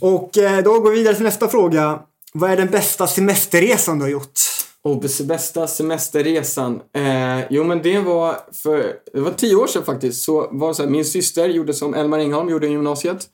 [0.00, 2.00] Och eh, då går vi vidare till nästa fråga.
[2.32, 4.40] Vad är den bästa semesterresan du har gjort?
[4.84, 6.80] Och bästa semesterresan.
[6.96, 10.24] Eh, jo, men det var för det var tio år sedan faktiskt.
[10.24, 13.28] Så var det så här, min syster gjorde som Elmar Engholm gjorde i gymnasiet.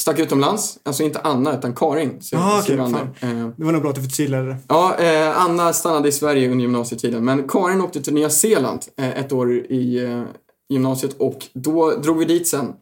[0.00, 0.78] Stack utomlands.
[0.82, 2.16] Alltså inte Anna, utan Karin.
[2.22, 2.88] Så, Ah, Anna.
[2.90, 3.08] fan.
[3.20, 4.56] Eh, Det var nog bra att du förtydligade det.
[4.68, 7.24] ja, eh, Anna stannade i Sverige under gymnasietiden.
[7.24, 10.22] Men Karin åkte till Nya Zeeland eh, ett år i eh,
[10.68, 11.16] gymnasiet.
[11.18, 12.72] Och då drog vi dit sen.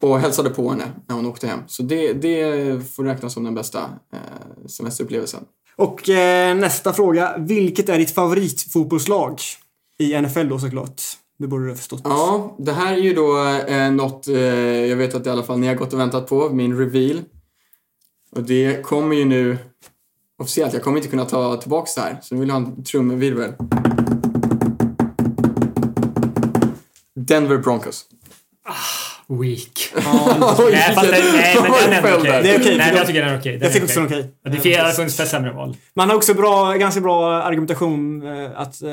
[0.00, 1.60] Och hälsade på henne när hon åkte hem.
[1.66, 3.80] Så det, det får räknas som den bästa
[4.12, 5.40] eh, semesterupplevelsen.
[5.76, 7.34] Och eh, nästa fråga.
[7.38, 9.40] Vilket är ditt favoritfotbollslag?
[9.98, 11.02] i NFL då såklart.
[11.38, 12.00] Det borde du ha förstått.
[12.04, 14.36] Ja, det här är ju då eh, något eh,
[14.86, 17.22] jag vet att i alla fall ni har gått och väntat på, min reveal.
[18.30, 19.58] Och det kommer ju nu
[20.38, 20.74] officiellt.
[20.74, 23.52] Jag kommer inte kunna ta tillbaks det här, så nu vill jag ha en trumvirvel.
[27.14, 28.04] Denver Broncos.
[29.28, 29.92] Weak.
[29.94, 30.02] Nej,
[30.94, 32.42] fast det, nej, men den är ändå okej.
[32.42, 33.52] Det är okej, Nej, för jag tycker den är okej.
[33.52, 34.32] Den jag är tycker också den är okej.
[34.44, 35.76] Det finns- det funnits sämre val.
[35.96, 38.90] Man har också bra, ganska bra argumentation eh, att eh,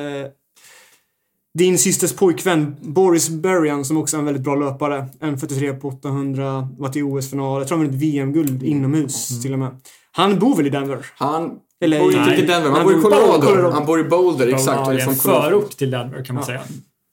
[1.58, 5.06] din systers pojkvän Boris Berrian som också är en väldigt bra löpare.
[5.22, 7.62] En 43 på 800, varit i OS-final.
[7.62, 9.70] Jag tror han vunnit VM-guld inomhus till och med.
[10.12, 11.06] Han bor väl i Denver?
[11.18, 13.42] Han Eller bor inte i Denver, han, Han bor i Colorado.
[13.42, 13.72] Colorado.
[13.72, 14.66] Han bor i Boulder, exakt.
[14.86, 15.50] Ja, en Colorado.
[15.50, 16.46] förort till Denver kan man Ja.
[16.48, 16.62] säga.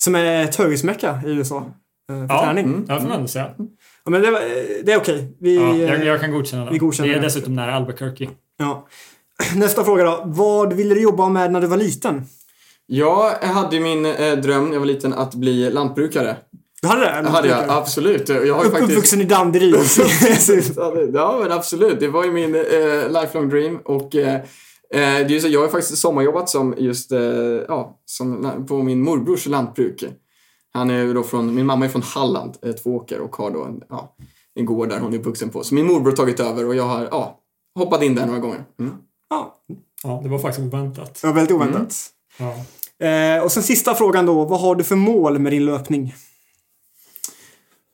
[0.05, 1.65] Som är ett högriskmecka i USA.
[2.13, 2.65] Eh, För Ja, träning.
[2.65, 2.85] mm.
[2.89, 3.51] Ja, får man säga.
[4.05, 4.41] Ja, men det, var-
[4.85, 5.37] det är okej.
[5.41, 6.71] Vi, Ja, jag, eh, jag kan godkänna det.
[6.71, 7.27] vi godkänner det är det.
[7.27, 8.29] dessutom nära Albuquerque.
[8.59, 8.87] ja.
[9.57, 10.23] Nästa fråga då.
[10.25, 12.25] Vad ville du jobba med när du var liten?
[12.87, 16.37] Jag hade ju min eh, dröm när jag var liten att bli lantbrukare.
[16.83, 17.29] Du hade det?
[17.29, 18.29] Hade jag, absolut.
[18.29, 18.83] Jag har ju Upp, faktiskt...
[18.91, 19.75] Uppvuxen i Danderyd.
[21.15, 22.01] Ja, men absolut.
[22.01, 23.79] Det var ju min eh, lifelong dream.
[23.85, 24.41] Och eh, eh,
[25.29, 27.21] det är så, jag har faktiskt sommarjobbat som just, eh,
[27.69, 30.05] ja, som, på min morbrors lantbruk.
[30.73, 33.83] Han är då från, min mamma är från Halland, eh, Tvååker, och har då en,
[33.89, 34.17] ja,
[34.55, 35.65] en gård där hon är uppvuxen på.
[35.65, 37.41] Så min morbror har tagit över och jag har, ja,
[37.79, 38.65] hoppat in där några gånger.
[38.81, 38.95] Mm.
[39.31, 39.55] ja,
[40.03, 41.23] Ja, det var faktiskt oväntat.
[41.23, 41.95] var väldigt oväntat.
[42.39, 42.55] Ja.
[43.07, 44.45] Eh, och sen sista frågan då.
[44.45, 46.15] Vad har du för mål med din löpning?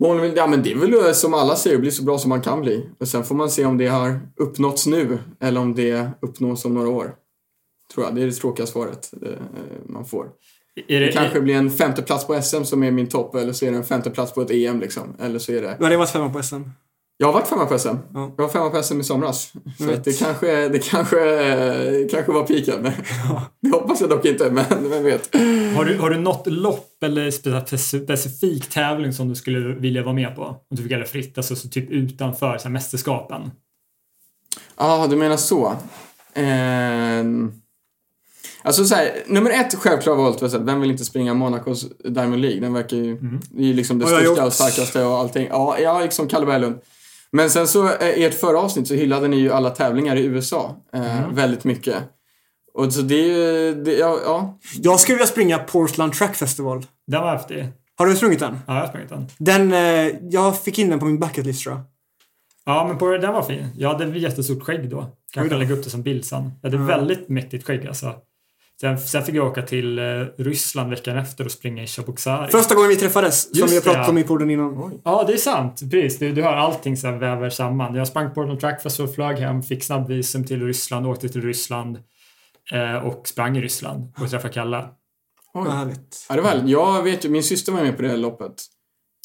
[0.00, 2.42] Målet, ja men det är väl som alla säger, att bli så bra som man
[2.42, 2.88] kan bli.
[3.00, 6.74] Och sen får man se om det har uppnåtts nu eller om det uppnås om
[6.74, 7.14] några år.
[7.94, 8.14] Tror jag.
[8.14, 9.32] Det är det tråkiga svaret eh,
[9.86, 10.28] man får.
[10.88, 13.52] Är Det det, kanske blir en femte plats på SM som är min topp eller
[13.52, 15.16] så är det en femte plats på ett EM liksom.
[15.20, 15.76] Eller så är det...
[15.78, 16.62] Du hade varit femma på SM.
[17.20, 17.88] Jag har varit femma på SM.
[17.88, 18.34] Ja.
[18.36, 19.52] Jag var femma på SM i somras.
[19.78, 21.18] Så att det kanske, det kanske,
[21.50, 22.82] eh, kanske var piken.
[22.82, 22.92] Men
[23.62, 25.34] det hoppas jag dock inte, men vem vet.
[25.76, 30.14] har, du, har du något lopp eller spe- specifik tävling som du skulle vilja vara
[30.14, 30.42] med på?
[30.42, 33.50] Om du fick välja fritt, alltså så typ utanför så här, mästerskapen.
[34.76, 35.76] Ja, ah, du menar så.
[36.34, 37.52] Ehm...
[38.62, 42.60] Alltså så här, nummer ett självklart var att vem vill inte springa Monacos Diamond League?
[42.60, 43.16] Den verkar ju,
[43.50, 45.46] det är ju liksom det jag största och starkaste och allting.
[45.50, 46.78] Ja, ja liksom Kalle Berglund.
[47.30, 50.24] Men sen så eh, i ert förra avsnitt så hyllade ni ju alla tävlingar i
[50.24, 51.96] USA eh, väldigt mycket.
[52.74, 54.58] Och så det det, ja, ja.
[54.82, 56.86] Jag skulle vilja springa Portland Track Festival.
[57.06, 57.68] Den var häftig.
[57.96, 58.58] Har du sprungit den?
[58.66, 59.26] Ja, jag har sprungit den.
[59.38, 61.84] Den, eh, jag fick in den på min bucket list tror jag.
[62.64, 63.68] Ja, men på, den var fin.
[63.76, 65.06] Jag hade jättestort skägg då.
[65.32, 65.58] Kanske då.
[65.58, 66.52] lägga upp det som bild sen.
[66.62, 68.14] Jag hade väldigt mäktigt skägg alltså.
[68.80, 70.04] Sen, sen fick jag åka till eh,
[70.38, 72.50] Ryssland veckan efter och springa i Chaboksary.
[72.50, 74.10] Första gången vi träffades, som Just vi har pratat det.
[74.10, 75.00] om i podden innan.
[75.04, 75.80] Ja, det är sant.
[75.90, 76.18] Precis.
[76.18, 77.94] Du, du har allting så här väver samman.
[77.94, 81.98] Jag sprang Portland Track Festival, flög hem, fick snabbvisum till Ryssland, åkte till Ryssland
[82.72, 84.84] eh, och sprang i Ryssland och träffade Kalle.
[85.54, 86.26] Vad härligt.
[86.28, 86.68] ja det var härligt.
[86.68, 88.54] Jag vet ju, min syster var med på det här loppet.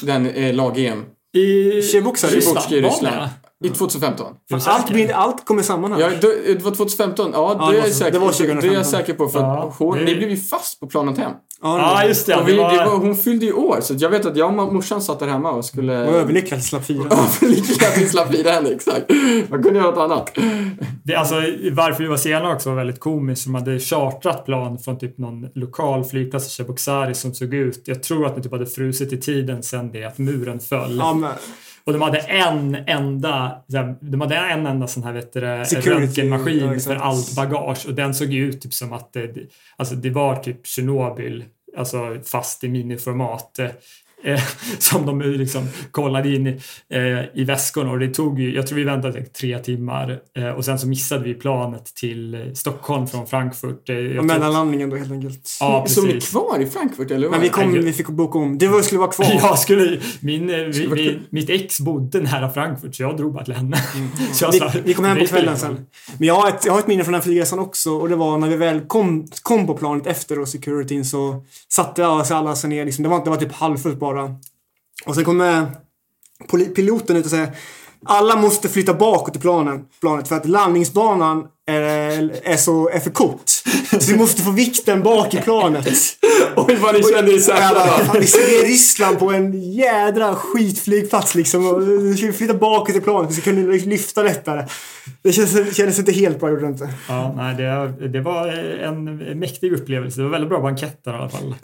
[0.04, 1.06] Den eh, lag-EM.
[1.34, 1.82] I.
[1.82, 3.16] Tjeboksary i Ryssland.
[3.62, 3.68] det?
[3.68, 4.26] I 2015.
[4.28, 4.94] Är du Allt, säker?
[4.94, 6.00] blir, allt kommer samman här.
[6.00, 7.32] Ja, då- det var 2015.
[7.34, 8.32] Ja, Ja, det, det är jag säker, Det var på.
[8.38, 8.74] det är 2015.
[8.76, 9.30] jag säker på.
[9.30, 11.32] För Ja, hon, det- ni blev ju fast på planet hem.
[11.64, 12.36] Ja, det just det.
[12.36, 14.60] och vi, det var, det var, hon fyllde ju år, så jag vet att jag
[14.60, 16.06] och morsan satt där hemma och skulle...
[16.06, 17.04] var överlycklig att slapp fira.
[17.42, 19.06] Lika att vi slapp lida henne, exakt.
[19.50, 20.38] Man kunde göra något annat.
[21.04, 21.36] det, alltså,
[21.72, 23.46] varför vi var sena också var väldigt komiskt.
[23.46, 27.82] De hade chartrat plan från typ någon lokal flygplats i Cheboksary som såg ut.
[27.86, 30.98] Jag tror att de typ hade frusit i tiden sen det att muren föll.
[30.98, 31.32] Ja, men,
[31.86, 33.64] Och de hade en enda,
[34.00, 38.14] de hade en enda sån här vet du, röntgenmaskin ja, för allt bagage och den
[38.14, 39.36] såg ju ut typ som att det,
[39.76, 41.46] alltså det var typ Tjernobyl,
[41.78, 43.60] alltså fast i miniformat.
[44.26, 44.42] Eh,
[44.80, 46.60] som de liksom kollade in i,
[46.94, 50.48] eh, i väskorna och det tog ju, jag tror vi väntade like, tre timmar eh,
[50.50, 53.90] och sen så missade vi planet till eh, Stockholm från Frankfurt.
[53.90, 55.58] Eh, tror- mellanlandningen då helt enkelt.
[55.60, 57.32] Ja, Så ni är kvar i Frankfurt, eller vad?
[57.32, 58.58] Men vi, kom, vi fick boka om.
[58.58, 59.26] Det var, skulle vara kvar.
[59.42, 63.46] Jag skulle, min, eh, vi, vi, mitt ex bodde nära Frankfurt så jag drog bara
[63.46, 63.78] till henne.
[64.34, 65.86] Så jag Vi, sa, vi kom hem "Det på kvällen ingen roll." sen.
[66.18, 68.38] Men jag har, ett, jag har ett minne från den flygresan också och det var
[68.38, 72.70] när vi väl kom, kom på planet efter och securityn så satte alla, alla sig
[72.70, 72.86] ner.
[72.86, 74.13] Liksom, det, var, det var typ halvfullt bara.
[75.06, 75.68] Och sen kommer
[76.76, 77.56] piloten ut och säger
[78.06, 81.82] alla måste flytta bakåt i planen, planet för att landningsbanan är,
[82.44, 83.50] är, så, är för kort.
[83.92, 85.88] Så vi måste få vikten bak i planet.
[86.56, 88.06] Oj, vad ni kände er.
[88.06, 91.68] Fan, vi ser Ryssland på en jädra skitflygplats liksom.
[91.68, 93.32] Och ska vi flytta bakåt i planet.
[93.32, 94.66] Vi ska kunna lyfta lättare.
[95.22, 96.90] Det kändes, det kändes inte helt bra, gjorde det inte.
[97.08, 98.48] Ja, nej, det, det var
[98.84, 100.20] en mäktig upplevelse.
[100.20, 101.56] Det var väldigt bra banketter i alla fall.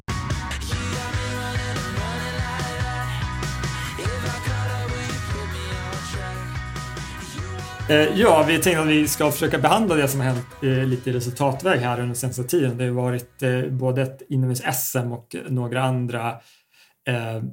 [7.95, 11.13] Ja, vi tänkte att vi ska försöka behandla det som har hänt eh, lite i
[11.13, 12.78] resultatväg här under senaste tiden.
[12.78, 16.30] Det har varit eh, både ett inomhus-SM och några andra
[17.08, 17.43] eh,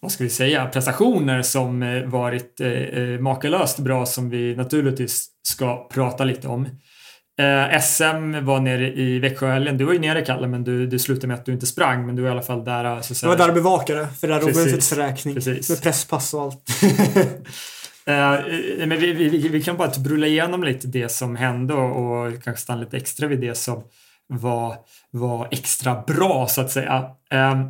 [0.00, 5.88] vad ska vi säga, prestationer som eh, varit eh, makalöst bra som vi naturligtvis ska
[5.88, 6.66] prata lite om.
[7.38, 9.78] Eh, SM var nere i Växjöhelgen.
[9.78, 12.06] Du var ju nere Kalle, men du, du slutade med att du inte sprang.
[12.06, 13.00] Men du var i alla fall där.
[13.02, 14.40] Så, så Jag var där och bevakade för det här.
[14.40, 15.34] Robert räkning.
[15.34, 15.70] Precis.
[15.70, 16.70] Med presspass och allt.
[18.08, 18.40] Eh,
[18.86, 22.42] men vi, vi, vi- vi kan bara brulla igenom lite det som hände och, och
[22.42, 23.82] kanske stanna lite extra vid det som
[24.26, 24.76] var,
[25.10, 27.10] var extra bra så att säga.
[27.32, 27.60] Eh,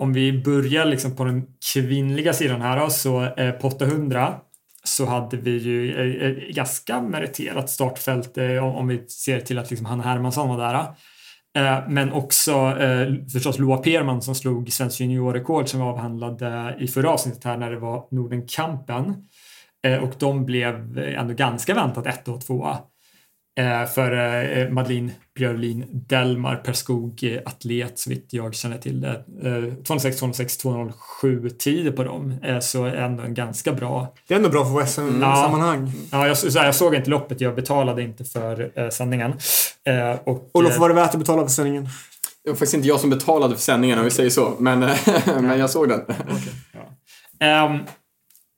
[0.00, 1.42] om vi börjar liksom på den
[1.74, 4.34] kvinnliga sidan här då, så eh, på 800
[4.84, 9.58] så hade vi ju eh, eh, ganska meriterat startfält eh, om, om vi ser till
[9.58, 10.74] att liksom Hanna Hermansson var där.
[11.56, 16.88] Eh, men också eh, förstås Loa Perman som slog svensk juniorrekord som vi avhandlade i
[16.88, 19.14] förra avsnittet här när det var Nordenkampen.
[19.86, 22.78] Eh, och de blev eh, ändå ganska väntat ett och tvåa.
[23.60, 29.24] Eh, för Madeleine Björlin Delmar per skog atlet så vitt jag känner till det.
[29.42, 32.34] Eh, 206, 206, 207 tider på dem.
[32.60, 35.92] Så ändå en ganska bra Det är ändå bra för SM-sammanhang.
[36.12, 39.32] Ja, jag, så här, jag såg inte loppet, jag betalade inte för eh, sändningen.
[40.24, 41.88] Och, Olof, var det värt att betala för sändningen?
[42.44, 44.78] Det var faktiskt inte jag som betalade för sändningen om vi säger så, men,
[45.26, 46.00] men jag såg den.
[47.40, 47.78] ehm,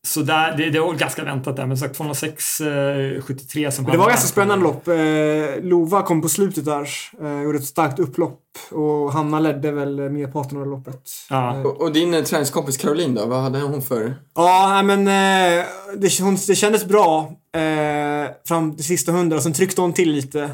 [0.07, 3.97] så där, det, det var ganska väntat där, men sagt 206, eh, 73 som det
[3.97, 4.89] var ganska spännande lopp.
[4.89, 6.89] Eh, Lova kom på slutet där.
[7.23, 8.41] Eh, gjorde ett starkt upplopp.
[8.71, 11.03] Och Hanna ledde väl merparten av loppet.
[11.31, 11.55] Ja.
[11.57, 14.15] Eh, Och, och din eh, träningskompis Caroline då, vad hade hon för?
[14.35, 15.65] Ja, men eh,
[15.97, 19.41] det, hon, det kändes bra eh, fram till sista hundra.
[19.41, 20.51] Sen tryckte hon till lite.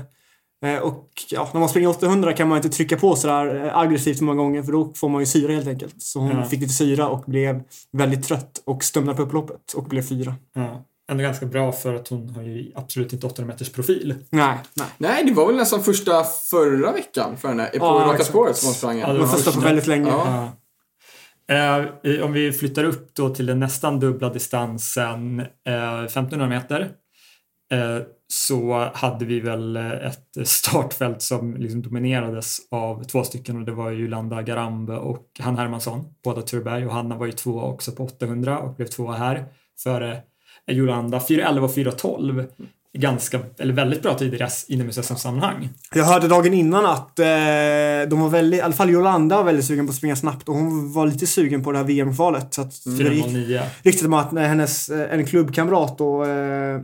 [0.75, 4.21] Eh, och ja, när man springer 800 kan man inte trycka på sådär eh, aggressivt
[4.21, 6.03] många gånger för då får man ju syra helt enkelt.
[6.03, 6.45] Så hon Ja.
[6.45, 10.35] fick lite syra och blev väldigt trött och stumnade på upploppet och blev fyra.
[10.55, 10.85] Ja.
[11.11, 14.15] Ändå ganska bra för att hon har ju absolut inte 800 meters profil.
[14.31, 14.87] Nej, nej.
[14.99, 18.67] Nej, det var väl nästan första förra veckan för henne, på Ja, Raka spåret som
[18.67, 18.99] hon sprang.
[18.99, 20.09] Ja, det var första på väldigt länge.
[20.09, 20.53] Ja.
[21.47, 21.85] Ja.
[22.05, 26.81] Eh, om vi flyttar upp då till den nästan dubbla distansen, eh, 1500 meter,
[27.73, 33.65] eh, så hade vi väl eh, ett startfält som liksom dominerades av två stycken och
[33.65, 37.63] det var ju Jolanda Garambe och Hanna Hermansson, båda Turberg och Hanna var ju tvåa
[37.63, 39.45] också på 800 och blev tvåa här
[39.83, 40.23] före
[40.67, 42.47] Jolanda 4.11 och 4.12.
[42.99, 45.69] Ganska, eller väldigt bra tider i inomhus-SM-sammanhang.
[45.95, 47.25] Jag hörde dagen innan att eh,
[48.09, 50.55] de var väldigt, i alla fall Jolanda var väldigt sugen på att springa snabbt och
[50.55, 52.55] hon var lite sugen på det här VM-kvalet.
[52.55, 53.63] Så att det gick 4.09.
[53.83, 56.81] ryktet om att hennes, eh, en klubbkamrat och eh,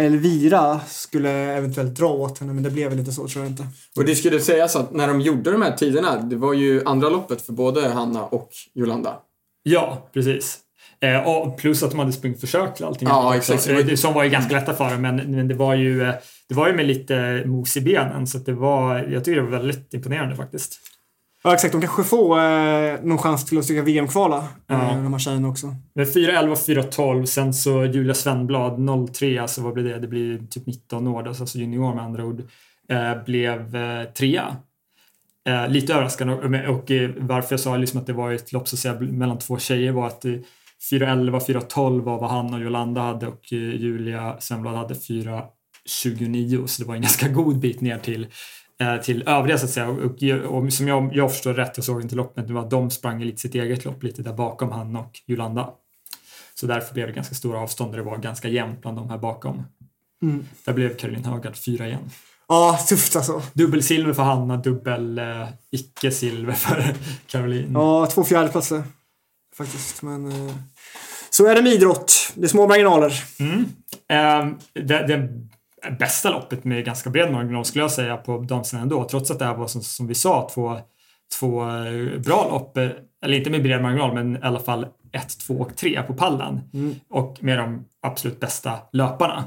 [0.00, 3.66] Elvira skulle eventuellt dra åt henne men det blev väl inte så tror jag inte.
[3.96, 7.08] Och det skulle sägas att när de gjorde de här tiderna, det var ju andra
[7.08, 9.16] loppet för både Hanna och Jolanda.
[9.62, 10.58] Ja, precis.
[11.00, 13.08] Eh, och plus att de hade sprungförsök till allting.
[13.08, 13.70] Ja, exakt.
[13.70, 13.72] också.
[13.72, 16.14] Eh, Som var ju ganska lätta för dem, men, men det var ju eh,
[16.48, 19.50] det var ju med lite mos i benen så att det var, jag tycker det
[19.50, 20.80] var väldigt imponerande faktiskt.
[21.42, 24.48] Ja exakt, de kanske får eh, någon chans till att stycka VM-kvala.
[24.66, 24.74] Ja.
[24.74, 25.74] Eh, de här tjejerna också.
[25.94, 29.98] Men 4.11 och 4.12, sen så Julia Svenblad 03, alltså vad blir det?
[29.98, 32.42] Det blir typ 19 år, då, alltså junior med andra ord,
[32.88, 34.56] eh, blev eh, trea.
[35.48, 38.52] Eh, lite överraskande och, och, och eh, varför jag sa liksom att det var ett
[38.52, 40.32] lopp så säga, mellan två tjejer var att eh,
[40.90, 46.82] 4.11, 4.12 var vad han och Jolanda hade och eh, Julia Svenblad hade 4.29 så
[46.82, 48.28] det var en ganska god bit ner till eh,
[49.02, 49.88] till övriga så att säga.
[49.88, 50.22] Och,
[50.62, 53.24] och, som jag, jag förstår rätt, jag såg inte loppet, det var att de sprang
[53.24, 55.70] lite sitt eget lopp lite där bakom han och Jolanda.
[56.54, 59.18] Så därför blev det ganska stora avstånd och det var ganska jämnt bland de här
[59.18, 59.62] bakom.
[60.22, 60.44] Mm.
[60.64, 62.10] Där blev Caroline Högard fyra igen.
[62.48, 63.42] Ja, tufft alltså.
[63.52, 66.94] Dubbel silver för Hanna, dubbel eh, icke-silver för
[67.26, 67.72] Caroline.
[67.72, 68.82] Ja, två fjärdeplatser.
[69.56, 70.48] Faktiskt, men...
[70.48, 70.54] Eh,
[71.30, 72.32] så är det med idrott.
[72.34, 73.24] Det är små marginaler.
[73.38, 73.64] Mm.
[74.08, 75.28] Eh, det, det
[75.98, 79.04] bästa loppet med ganska bred marginal skulle jag säga på damsidan ändå.
[79.04, 80.78] Trots att det här var som, som vi sa två,
[81.38, 82.76] två eh, bra lopp.
[82.76, 82.88] eh,
[83.24, 86.60] Eller inte med bred marginal men i alla fall 1, 2 och 3 på pallen.
[86.74, 86.94] Mm.
[87.10, 89.44] Och med de absolut bästa löparna.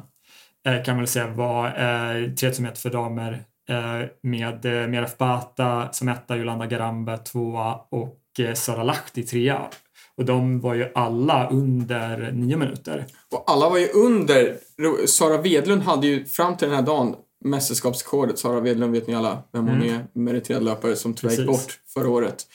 [0.68, 5.18] Eh, kan man väl säga var eh, 3000 meter för damer eh, med eh, Meraf
[5.18, 9.62] Bata som etta, Jolanda Garambe tvåa och eh, Sara Lahti trea.
[10.18, 13.06] Och de var ju alla under nio minuter.
[13.32, 14.58] Och alla var ju under.
[15.08, 18.40] Sara Wedlund hade ju fram till den här dagen mästerskapsrekordet.
[18.40, 19.96] Sara Wedlund vet ni alla vem hon Mm.
[19.96, 20.06] är.
[20.14, 22.46] Meriterad löpare som tyvärr gick bort förra året.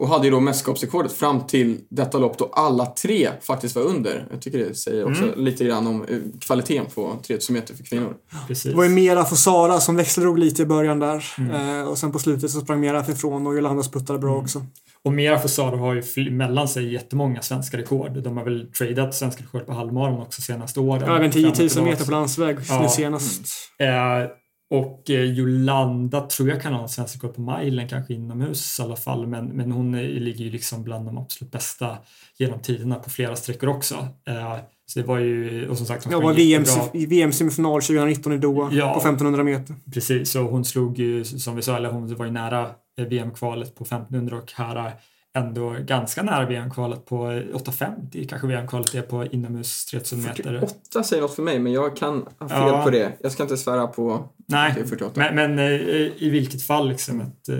[0.00, 4.26] Och hade ju då mästerskapsrekordet fram till detta lopp då alla tre faktiskt var under.
[4.30, 5.44] Jag tycker det säger också Mm.
[5.44, 8.14] lite grann om eh, kvaliteten på 3000 meter för kvinnor.
[8.48, 8.70] Precis.
[8.72, 11.24] Det var ju Mera för Sara som växeldrog lite i början där.
[11.38, 11.80] Mm.
[11.80, 14.62] Eh, och sen på slutet så sprang Mera ifrån och Jolanda sputtade bra också.
[15.04, 18.22] Och Mera Fosado har ju mellan sig jättemånga svenska rekord.
[18.22, 21.02] De har väl tradat svenska rekord på halvmaran också senaste åren.
[21.06, 22.82] Ja, även 10 000 Fram och meter på landsväg Ja.
[22.82, 23.42] nu senast.
[23.78, 23.86] Eh,
[24.70, 28.82] och eh, Jolanda tror jag kan ha en svensk rekord på milen, kanske inomhus i
[28.82, 29.26] alla fall.
[29.26, 31.98] Men, men hon är, ligger ju liksom bland de absolut bästa
[32.38, 33.94] genom tiderna på flera sträckor också.
[34.28, 34.56] Eh,
[34.86, 36.64] så det var ju, och som sagt, hon sprang var VM,
[37.08, 38.94] VM-semifinal 2019 i Doha Ja.
[38.94, 39.74] på 1500 meter.
[39.94, 43.74] Precis, och hon slog ju som vi sa, eller hon var ju nära eh, VM-kvalet
[43.74, 44.92] på 1500 och här är
[45.34, 50.42] ändå ganska nära VM-kvalet på eh, 850 kanske VM-kvalet är på inomhus 3000 meter.
[50.60, 52.82] 48 säger något för mig, men jag kan ha fel Ja.
[52.84, 53.12] på det.
[53.20, 55.12] Jag ska inte svära på Nej, det är 48.
[55.16, 55.64] men, men eh,
[56.16, 57.56] i vilket fall liksom ett eh,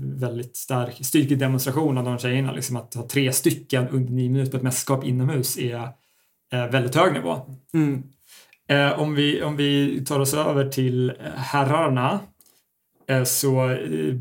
[0.00, 2.52] väldigt stark styrkedemonstration av de tjejerna.
[2.52, 5.88] Liksom att ha tre stycken under nio minuter på ett mästerskap inomhus är
[6.52, 7.56] eh, väldigt hög nivå.
[7.74, 8.02] Mm.
[8.96, 12.20] Om, vi, om vi tar oss över till herrarna
[13.24, 13.76] så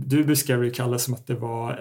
[0.06, 1.71] du beskrev det Kalle som att det var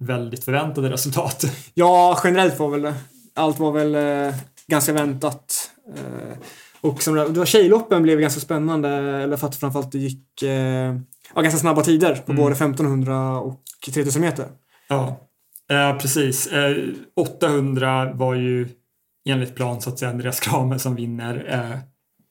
[0.00, 1.44] väldigt förväntade resultat.
[1.74, 2.94] Ja, generellt var väl.
[3.34, 4.34] Allt var väl eh,
[4.66, 5.70] ganska väntat.
[5.96, 6.38] Eh,
[6.80, 8.88] och som, det var tjejloppen blev ganska spännande,
[9.22, 10.96] eller för att framförallt det gick eh,
[11.34, 12.42] ja, ganska snabba tider på Mm.
[12.42, 13.62] både 1500 och
[13.94, 14.46] 3000 meter.
[14.88, 15.20] Ja,
[15.70, 16.46] eh, precis.
[16.46, 16.76] Eh,
[17.16, 18.68] 800 var ju
[19.28, 21.78] enligt plan så att säga Andreas Kramer som vinner eh,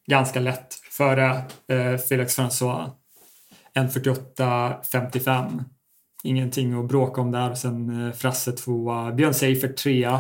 [0.08, 1.26] ganska lätt före
[1.72, 2.90] eh, Felix François.
[3.76, 5.64] 1.48.55.
[6.26, 7.54] Ingenting att bråka om där.
[7.54, 10.20] Sen eh, Frasse tvåa, Björn Seifert trea.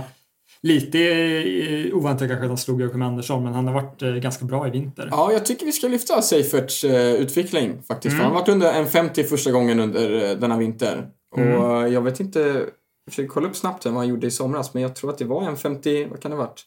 [0.61, 4.45] Lite eh, oväntat kanske att han slog Joakim Andersson men han har varit eh, ganska
[4.45, 5.07] bra i vinter.
[5.11, 8.13] Ja, jag tycker vi ska lyfta Seiferts eh, utveckling faktiskt.
[8.13, 8.17] Mm.
[8.17, 11.07] För han har varit under en 50 första gången under eh, denna vinter.
[11.37, 11.61] Mm.
[11.61, 14.83] Och jag vet inte, jag försöker kolla upp snabbt vad han gjorde i somras, men
[14.83, 16.63] jag tror att det var en 50, vad kan det ha varit?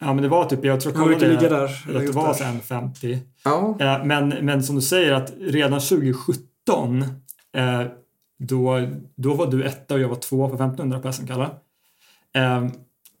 [0.00, 1.64] Ja men det var typ, jag tror Han brukar kollade ligga där.
[1.98, 3.18] att det var så 1.50.
[3.44, 7.02] Ja, Eh, Men, men som du säger att redan 2017
[7.56, 7.82] eh,
[8.38, 11.48] då, då var du etta och jag var två på 1500 på SM-Kalle.
[12.36, 12.66] Eh,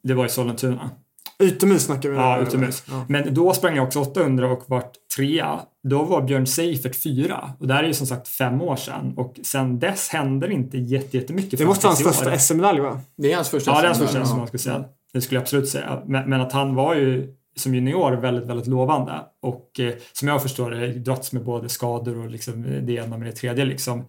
[0.02, 0.90] det var i Sollentuna.
[1.38, 2.16] Utomhus snackar vi.
[2.16, 2.84] Ja, där, utomhus.
[2.90, 3.04] Ja.
[3.08, 5.60] Men då sprang jag också 800 och vart trea.
[5.82, 7.50] Då var Björn Seifert fyra.
[7.58, 9.14] Och det här är ju som sagt fem år sedan.
[9.16, 11.58] Och sen dess händer inte jätte- jättemycket.
[11.58, 13.00] Det måste vara hans första SM-medalj va?
[13.16, 14.24] det är hans första Ja, det är hans första ja.
[14.24, 14.84] som man skulle säga.
[15.12, 16.02] Det skulle jag absolut säga.
[16.06, 19.12] Men, men att han var ju som junior väldigt, väldigt lovande.
[19.42, 23.28] Och eh, som jag förstår det, dragits med både skador och liksom det ena med
[23.28, 24.04] det tredje liksom.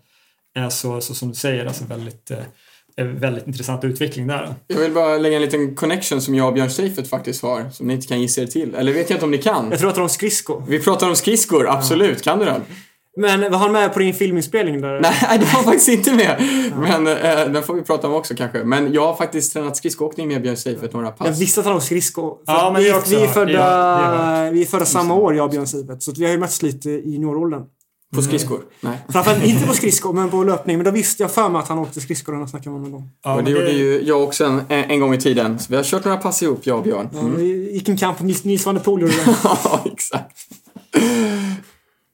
[0.64, 4.56] Eh, så, så som du säger, alltså väldigt, eh, väldigt intressant utveckling där.
[4.68, 7.88] Jag vill bara lägga en liten connection som jag och Björn Seifert faktiskt har, som
[7.88, 8.76] ni inte kan gissa er till.
[8.76, 9.68] Eller vet jag inte om ni kan.
[9.72, 10.64] Jag tror att det var en skridsko.
[10.68, 12.22] Vi pratar om skridskor, absolut.
[12.24, 12.62] Kan du den?
[13.18, 15.00] Men var han med på din filminspelning där?
[15.00, 16.42] Nej, det var faktiskt inte med.
[16.78, 18.64] Men eh, den får vi prata om också kanske.
[18.64, 21.42] Men jag har faktiskt tränat skridskoåkning med Björn Seifert några Jag pass.
[21.42, 22.38] visste att han var skridsko.
[22.46, 25.68] Ja, men vi, vi är födda, jag vi är födda samma år, jag och Björn
[25.68, 26.04] Sivert.
[26.04, 27.64] Så vi har ju mötts lite i junioråldern.
[28.16, 28.62] På skridskor?
[28.82, 28.98] Nej.
[29.10, 30.78] Framförallt inte på skridskor, men på löpning.
[30.78, 32.92] Men då visste jag för mig att han åkte skridskor när jag snackade med honom
[32.92, 33.12] någon gång.
[33.24, 35.60] Ja, och det men gjorde ju jag också en, en gång i tiden.
[35.60, 37.10] Så vi har kört några pass ihop, jag och Björn.
[37.14, 37.36] Ja, Mm.
[37.38, 39.38] Vi gick en kamp på Nils, Nils van der Poel gjorde det.
[39.44, 40.38] Ja, exakt.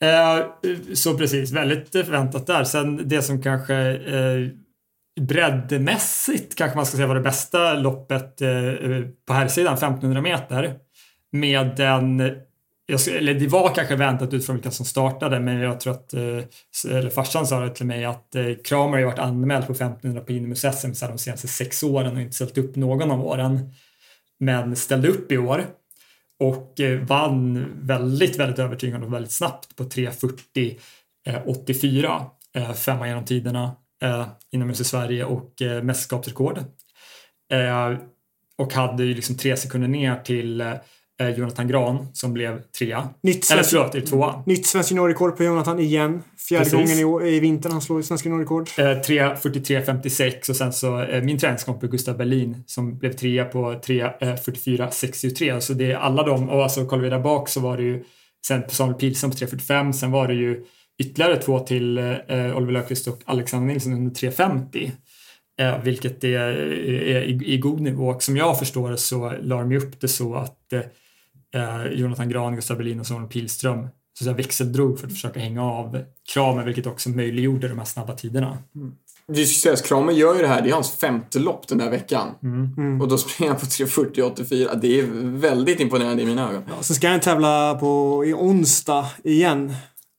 [0.02, 0.46] Eh,
[0.94, 2.64] så precis, väldigt förväntat där.
[2.64, 4.48] Sen det som kanske eh,
[5.22, 8.50] breddmässigt kanske man ska säga var det bästa loppet eh,
[9.28, 10.74] på här sidan 1500 meter.
[11.32, 12.20] Med den,
[12.86, 16.22] jag eller det var kanske väntat utifrån vilka som startade men jag tror att, eh,
[16.92, 20.22] eller farsan sa det till mig att eh, Kramer har ju varit anmäld på 1500
[20.22, 23.74] på inomhus-SM de senaste sex åren och inte ställt upp någon av åren.
[24.40, 25.66] Men ställde upp i år
[26.40, 30.80] och eh, vann väldigt, väldigt övertygande och väldigt snabbt på 3.40
[31.28, 32.26] eh, 84.
[32.56, 36.58] Eh, femma genom tiderna eh, inomhus i Sverige och eh, mästerskapsrekord.
[37.52, 37.98] Eh,
[38.58, 40.74] och hade ju liksom tre sekunder ner till eh,
[41.22, 43.10] eh, Jonathan Gran som blev trea.
[43.24, 44.44] Nytt Eller förlåt, i tvåa.
[44.46, 46.24] nytt svenskt juniorrekord på Jonathan igen.
[46.50, 47.00] Fjärde Precis.
[47.04, 48.70] gången i, i vinter han slår svenska juniorrekord.
[48.78, 55.60] Eh, 3.43.56 och sen så eh, min träningskompis Gustav Berlin som blev trea på 3.44.63.
[55.60, 58.04] Så det är alla de och alltså kollar vi där bak så var det ju
[58.48, 60.64] sen Samuel Pilsson på 3.45 sen var det ju
[61.04, 64.92] ytterligare två till eh, Oliver Löfqvist och Alexander Nilsson under 3.50.
[65.60, 69.60] Eh, vilket är, är i, i god nivå och som jag förstår det så la
[69.62, 70.74] de upp det så att
[71.56, 73.88] eh, Jonathan Gran, Gustav Berlin och Samuel Pilström
[74.18, 78.14] så säga, växeldrog för att försöka hänga av Kramer vilket också möjliggjorde de här snabba
[78.14, 78.58] tiderna.
[79.28, 81.90] Det ska sägas, Kramer gör ju det här, det är hans femte lopp den här
[81.90, 82.28] veckan.
[82.44, 83.02] Mm.
[83.02, 84.80] Och då springer han på 3.40,84.
[84.82, 85.06] Det är
[85.38, 86.64] väldigt imponerande i mina ögon.
[86.68, 89.70] Ja, så ska han tävla på, i onsdag igen.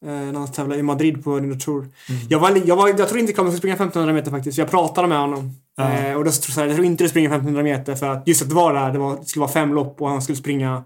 [0.07, 1.89] Eh, när han tävlade i Madrid på Nino Tour.
[2.29, 4.59] Jag, var, jag, var, jag tror inte Kramer skulle springa 1500 meter faktiskt.
[4.59, 5.53] Jag pratade med honom.
[5.77, 5.93] Ja.
[5.93, 8.43] Eh, och då sa jag, jag tror inte du springer 1500 meter för att just
[8.43, 10.85] att det var där, det, var, det skulle vara fem lopp och han skulle springa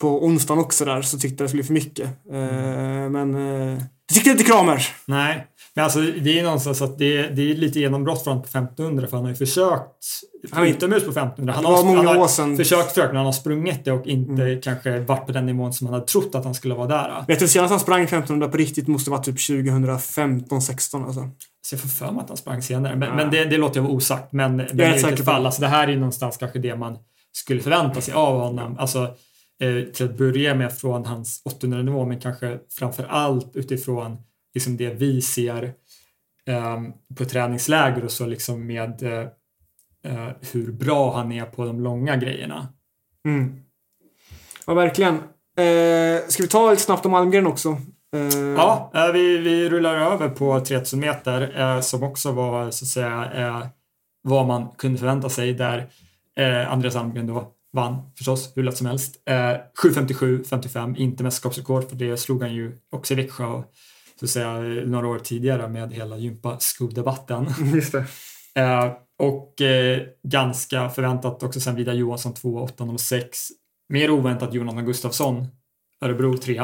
[0.00, 2.06] på onsdagen också där så tyckte jag det skulle bli för mycket.
[2.32, 3.78] Eh, men eh,
[4.08, 4.86] det tyckte inte Kramer.
[5.06, 8.48] Nej, men alltså det är någonstans att det, det är lite genombrott för honom på
[8.58, 9.82] 1500 för han har ju försökt
[10.52, 11.54] Han har- utomhus på 1500.
[11.54, 12.56] Han Det var har, många han har år sedan.
[12.56, 15.86] försökt, försökt men han har sprungit det och inte kanske varit på den nivån som
[15.86, 17.24] han hade trott att han skulle vara där.
[17.28, 21.20] Vet du, senast han sprang 1500 på riktigt måste vara typ 2015, 16 alltså.
[21.62, 22.96] Så jag får för mig att han sprang senare.
[22.96, 23.14] Men, Ja.
[23.16, 24.32] men det, det låter jag vara osagt.
[24.32, 25.46] Men, men är i rätt säker på fall, det.
[25.48, 26.98] alltså det här är ju någonstans kanske det man
[27.32, 28.76] skulle förvänta sig av honom.
[28.78, 29.08] Alltså
[29.60, 34.16] eh, till att börja med från hans 800 nivå men kanske framför allt utifrån
[34.54, 35.74] liksom det vi ser
[36.46, 39.28] ehm, på träningsläger och så liksom med eh,
[40.04, 42.68] eh, hur bra han är på de långa grejerna.
[43.28, 43.60] Mm.
[44.66, 45.14] Ja, verkligen.
[45.58, 47.68] Eh, ska vi ta lite snabbt om Almgren också?
[48.16, 52.84] Eh, Ja, eh, vi, vi rullar över på 3000 meter eh, som också var så
[52.84, 53.66] att säga eh,
[54.22, 55.88] vad man kunde förvänta sig där
[56.36, 59.22] eh, Andreas Almgren då vann förstås hur lätt som helst.
[59.26, 63.62] Eh, 7.57.55, inte mästerskapsrekord för det slog han ju också i Växjö
[64.18, 67.46] så att säga några år tidigare med hela gympaskodebatten.
[67.74, 68.04] Just det.
[68.60, 73.24] Eh, och eh, ganska förväntat också sen Vida Johansson 2.806.
[73.88, 75.46] Mer oväntat Jonathan Gustafsson,
[76.00, 76.62] Örebro 3.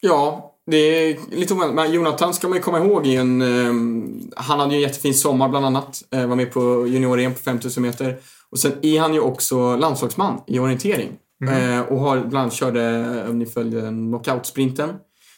[0.00, 1.74] Ja, det är lite oväntat.
[1.74, 3.42] Men Jonathan ska man ju komma ihåg i en...
[3.42, 6.02] ehm, han hade ju en jättefin sommar bland annat.
[6.10, 8.16] Eh, var med på junior-EM på 5000 meter.
[8.50, 11.18] Och sen är han ju också landslagsman i orientering.
[11.50, 14.90] Eh, och har bland annat körde, om ni följde knockout-sprinten,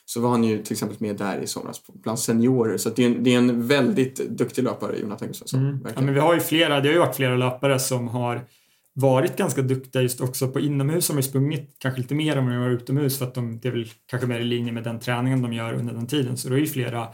[0.04, 2.76] så var han ju till exempel med där i somras bland seniorer.
[2.76, 5.60] Så det, är en, det är en väldigt duktig löpare, Jonathan Gustafsson.
[5.60, 5.86] Mm.
[5.94, 8.44] Ja, men vi har ju flera, det har ju varit flera löpare som har
[8.92, 12.54] varit ganska duktiga just också på inomhus som har sprungit kanske lite mer än vad
[12.54, 15.00] de gör utomhus för att de, det är väl kanske mer i linje med den
[15.00, 16.36] träningen de gör under den tiden.
[16.36, 17.08] Så det är ju flera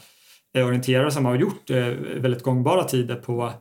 [0.56, 1.86] eh, orienterare som har gjort eh,
[2.16, 3.52] väldigt gångbara tider på,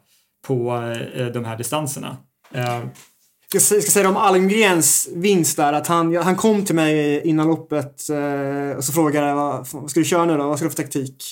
[0.48, 0.76] på
[1.16, 2.18] eh, de här distanserna.
[2.52, 2.80] Eh,
[3.54, 7.48] Jag ska, ska säga om Almgrens vinst där att han, han kom till mig innan
[7.48, 10.48] loppet eh, och så frågade jag vad, vad ska du köra nu då?
[10.48, 11.24] Vad ska du för taktik?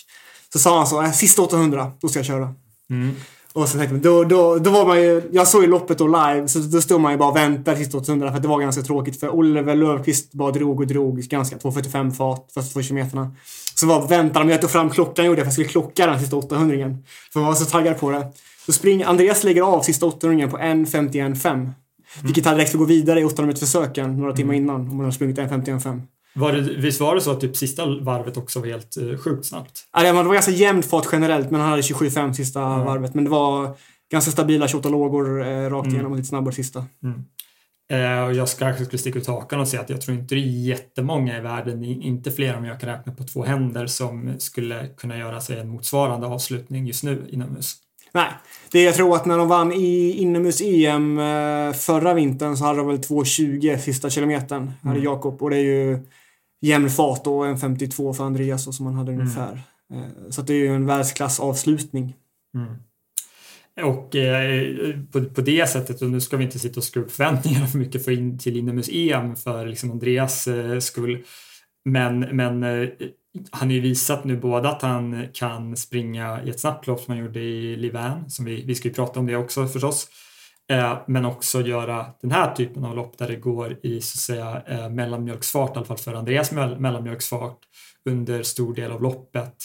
[0.54, 2.54] Så sa han så, äh, sista 800, då ska jag köra.
[2.90, 3.16] mm.
[3.56, 6.08] Och så tänkte jag, då, då, då var man ju, jag såg ju loppet då
[6.08, 8.82] live, så då stod man ju bara och väntade sista 800 för det var ganska
[8.82, 13.36] tråkigt för Oliver Löfqvist bara drog och drog ganska 2.45 fart första två kilometerna.
[13.76, 16.08] Så var väntade men jag tog fram klockan gjorde jag för att jag skulle klocka
[16.08, 16.76] den sista 800
[17.34, 18.28] För jag var så taggad på det.
[18.66, 21.72] Så springer Andreas lägger av sista 800 på 1.51.5.
[22.24, 25.00] Vilket hade räckt för att gå vidare i 800 försöken några timmar innan om man
[25.00, 26.02] hade sprungit 1.51.5.
[26.34, 29.46] var det, visst var det så att typ sista varvet också var helt eh, sjukt
[29.46, 29.88] snabbt?
[29.94, 33.14] Ja, det var ganska jämnt fart generellt, men han hade 27,5 sista varvet.
[33.14, 33.78] Men det var
[34.12, 36.86] ganska stabila 28 lågor eh, rakt igenom och lite snabbare sista.
[37.92, 40.36] Eh, och jag ska kanske skulle sticka ut hakan och säga att jag tror inte
[40.36, 44.34] det är jättemånga i världen, inte fler om jag kan räkna på två händer, som
[44.38, 47.76] skulle kunna göra sig en motsvarande avslutning just nu inomhus.
[48.14, 48.32] Nej,
[48.72, 52.88] det jag tror att när de vann i inomhus-EM eh, förra vintern så hade de
[52.88, 55.44] väl 2.20 sista kilometern, hade Jakob.
[55.44, 56.00] Och det är ju
[56.62, 59.62] jämn fart och en 52 för Andreas och som han hade ungefär.
[59.94, 62.16] Eh, så det är ju en världsklass avslutning.
[63.82, 67.12] Och eh, på, på det sättet, och nu ska vi inte sitta och skruva upp
[67.12, 71.24] förväntningarna för mycket för in, till inomhus-EM för liksom Andreas eh, skull.
[71.86, 72.90] Men, men eh,
[73.52, 77.14] han har ju visat nu både att han kan springa i ett snabbt lopp som
[77.14, 80.08] han gjorde i Livan, som vi, vi ska ju prata om det också förstås.
[80.72, 84.20] Eh, men också göra den här typen av lopp där det går i så att
[84.20, 87.58] säga eh, mellanmjölksfart, i alla fall för Andreas mell- mellanmjölksfart
[88.10, 89.56] under stor del av loppet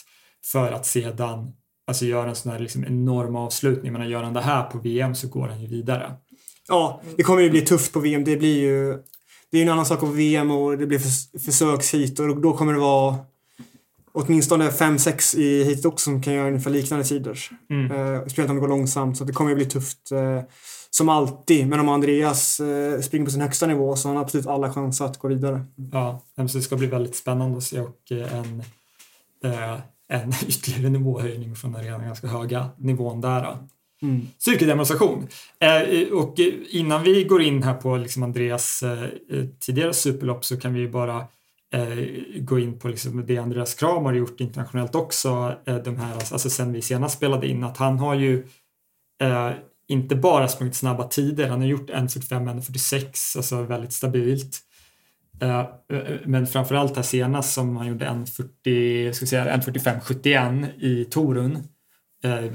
[0.53, 1.53] för att sedan
[1.87, 3.93] alltså göra en sån här liksom enorm avslutning.
[3.93, 6.13] Men gör han det här på VM så går han ju vidare.
[6.69, 8.25] Ja, det kommer ju bli tufft på VM.
[8.25, 9.03] Det blir ju...
[9.51, 12.73] Det är ju en annan sak på VM och det blir förs och då kommer
[12.73, 13.17] det vara
[14.13, 17.39] åtminstone 5-6 i hit också som kan göra ungefär liknande tider.
[17.71, 17.93] Mm.
[17.93, 20.43] Eh, speciellt om det går långsamt så det kommer ju bli tufft eh,
[20.91, 21.69] som alltid.
[21.69, 25.05] Men om Andreas eh, springer på sin högsta nivå så har han absolut alla chanser
[25.05, 25.65] att gå vidare.
[25.93, 28.63] Ja, så det ska bli väldigt spännande att se och eh, en,
[29.45, 29.79] eh,
[30.09, 33.57] en ytterligare nivåhöjning från den redan ganska höga nivån där.
[34.03, 34.27] Mm.
[34.39, 35.29] Styrkedemonstration.
[35.61, 36.35] Eh, och
[36.71, 38.85] innan vi går in här på liksom Andreas
[39.61, 41.27] tidigare superlopp så kan vi bara
[41.75, 41.99] Eh,
[42.41, 45.57] gå in på liksom det Andreas Kram har gjort internationellt också.
[45.67, 48.47] Eh, de här, alltså, alltså sen vi senast spelade in att han har ju
[49.23, 49.51] eh,
[49.89, 54.59] inte bara sprungit snabba tider, han har gjort 1.45, 1.46, alltså väldigt stabilt.
[55.41, 55.67] Eh, eh,
[55.99, 61.63] eh, men framförallt här senast som han gjorde 1.45, 71 i Torun Eh,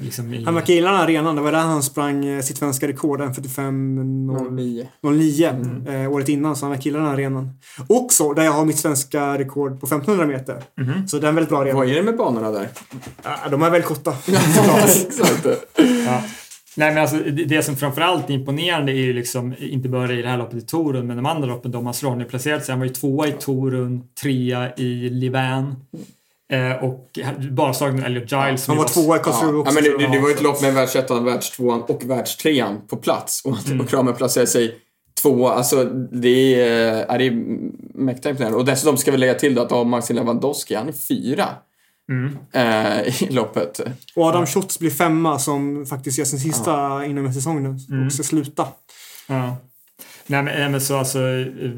[0.02, 3.22] liksom i, Han var killarna arenan, det var där han sprang eh, sitt svenska rekord,
[3.22, 5.48] 1.45.09 09.
[5.48, 5.88] mm.
[5.88, 7.50] eh, året innan, så han var killarna arenan.
[7.88, 10.64] Också där jag har mitt svenska rekord på 1500 meter.
[10.78, 11.08] Mhm.
[11.08, 11.76] Så det är en väldigt bra arena.
[11.76, 12.70] Vad är det med banorna där?
[13.24, 14.16] Ja, de är väldigt korta.
[16.06, 16.24] Ja.
[16.76, 20.28] Nej men alltså det, som framförallt är imponerande är ju liksom inte bara i det
[20.28, 22.74] här loppet i Torun men de andra loppen de har slagit placerat sig.
[22.74, 26.00] Han var ju tvåa i Torun, trea i Livan eh,
[26.82, 27.20] och
[27.52, 28.68] bara slagit med Elliot Giles.
[28.68, 29.74] Han var tvåa i Ja, också.
[29.74, 33.42] men det, det, det var ju ett lopp med världsettan, världstvåan och världstrean på plats.
[33.46, 34.76] Och, och Kramer placerade sig
[35.22, 35.54] tvåa.
[35.54, 37.32] Alltså, det är, ja, det är
[37.98, 38.58] mäktigt imponerande.
[38.58, 41.50] Och dessutom ska vi lägga till då att ja, Maxim Lewandowski, han är fyra
[42.10, 42.38] Mm.
[42.54, 43.80] eh, i loppet.
[44.16, 47.78] Och Adam Schotts blir femma som faktiskt gör sin sista inom en säsong nu.
[47.96, 48.06] Mm.
[48.08, 48.68] Och ska sluta.
[49.28, 49.56] Ja.
[50.28, 51.72] Nej men, men så alltså eh,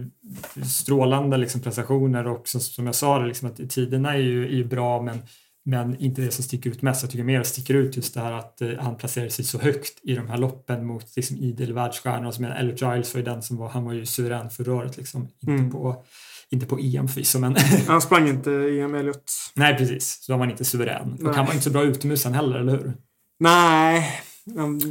[0.66, 4.66] strålande liksom prestationer och så, som jag sa liksom att tiderna är ju, är ju
[4.66, 5.20] bra men
[5.68, 7.02] men inte det som sticker ut mest.
[7.02, 10.00] Jag tycker mer sticker ut just det här att eh, han placerar sig så högt
[10.04, 12.26] i de här loppen mot liksom, idel världsstjärnor.
[12.26, 15.22] Alltså, Elliot Giles var ju den som var, han var ju suverän förra året liksom.
[15.22, 15.72] Inte, Mm.
[15.72, 16.04] på,
[16.50, 17.56] inte på EM förvisso men
[17.88, 19.24] Han sprang inte EM Elliot.
[19.56, 21.16] nej precis, så var man inte suverän.
[21.20, 21.30] Nej.
[21.30, 22.93] Och han var inte så bra utomhus sen heller, eller hur?
[23.39, 24.22] Nej.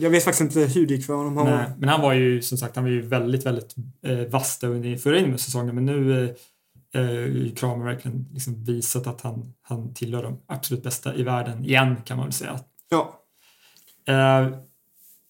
[0.01, 1.37] Jag vet faktiskt inte hur det gick för honom.
[1.37, 4.19] Han Nej, var, men han var ju som sagt han var ju väldigt, väldigt eh,
[4.19, 6.25] vass under förra inomhussäsongen men nu
[6.93, 11.65] eh, eh, Kramer verkligen liksom visat att han, han tillhör de absolut bästa i världen
[11.65, 12.61] igen kan man väl säga.
[12.89, 13.21] ja.
[14.07, 14.49] Eh,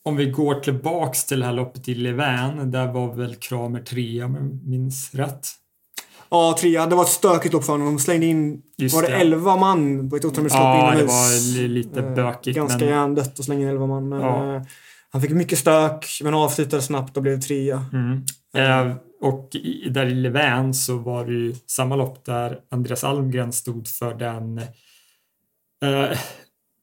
[0.07, 4.25] om vi går tillbaks till det här loppet i Levan, där var väl Kramer trea
[4.25, 5.49] om jag minns rätt.
[6.35, 6.87] Ja, trea.
[6.87, 7.87] Det var ett stökigt lopp för honom.
[7.87, 9.15] De slängde in, Just var det det.
[9.15, 11.11] 11 man på ett åttondelslopp Ja, det inomhus?
[11.11, 12.57] var li- lite Eh, bökigt.
[12.57, 14.09] Ganska men, hjärndött att slänga in 11 man.
[14.09, 14.57] Men Ja.
[14.57, 14.63] eh,
[15.11, 17.85] han fick mycket stök, men avslutade snabbt och blev trea.
[17.93, 18.23] mm.
[18.91, 23.53] eh, och i, där i Levan så var det ju samma lopp där Andreas Almgren
[23.53, 24.59] stod för den
[25.85, 26.19] eh,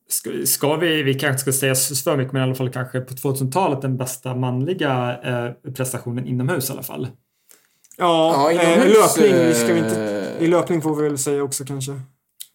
[0.09, 3.13] Ska, ska vi, vi kanske ska säga för mycket, men i alla fall kanske på
[3.13, 7.07] 2000-talet den bästa manliga eh, prestationen inomhus i alla fall.
[7.97, 10.35] Ja, Ja, eh, löpning ska vi inte...
[10.39, 11.91] eh, I löpning får vi väl säga också kanske.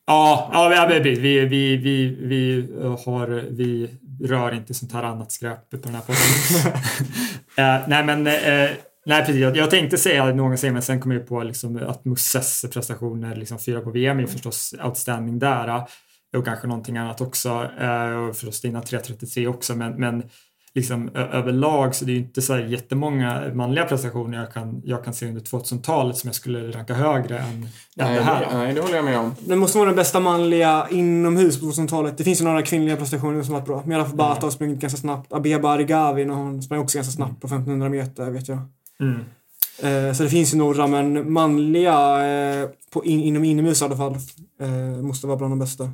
[0.06, 2.68] Ja, ja vi, vi, vi, vi, vi, vi,
[3.04, 3.90] har, vi
[4.24, 6.72] rör inte sånt här annat skräp på den här podden.
[7.82, 8.70] eh, nej, men eh,
[9.06, 9.36] nej, precis.
[9.36, 13.58] Jag, jag tänkte säga någonsin, men sen kom jag på liksom, att Musses prestationer, liksom
[13.58, 15.68] fyra på VM, är förstås outstanding där.
[15.68, 15.84] eh,
[16.38, 17.70] Och kanske någonting annat också.
[17.80, 20.22] Eh, och förstås dina 3.33 också, men, men
[20.76, 25.04] liksom, överlag så det är ju inte så här jättemånga manliga prestationer jag kan, jag
[25.04, 28.46] kan se under 2000-talet som jag skulle ranka högre än, än Nej, det här.
[28.52, 29.34] nej, det håller jag med om.
[29.46, 32.18] Det måste vara den bästa manliga inomhus på 2000-talet.
[32.18, 33.82] Det finns ju några kvinnliga prestationer som varit bra.
[33.86, 35.32] Mera Bata har sprungit ganska snabbt.
[35.32, 38.58] Abeba Arigavi, hon sprang också ganska snabbt på 1500 meter, vet jag.
[39.00, 39.20] Mm.
[39.82, 43.96] Eh, så det finns ju några, men manliga eh, på in, inom inomhus i alla
[43.96, 44.16] fall
[44.60, 45.90] eh, måste vara bland de bästa.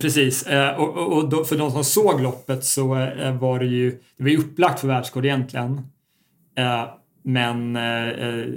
[0.00, 3.90] Precis, eh, och, och, och för de som såg loppet så eh, var det ju,
[3.90, 5.80] det var ju upplagt för världsrekord egentligen.
[6.56, 6.84] Eh,
[7.26, 7.74] men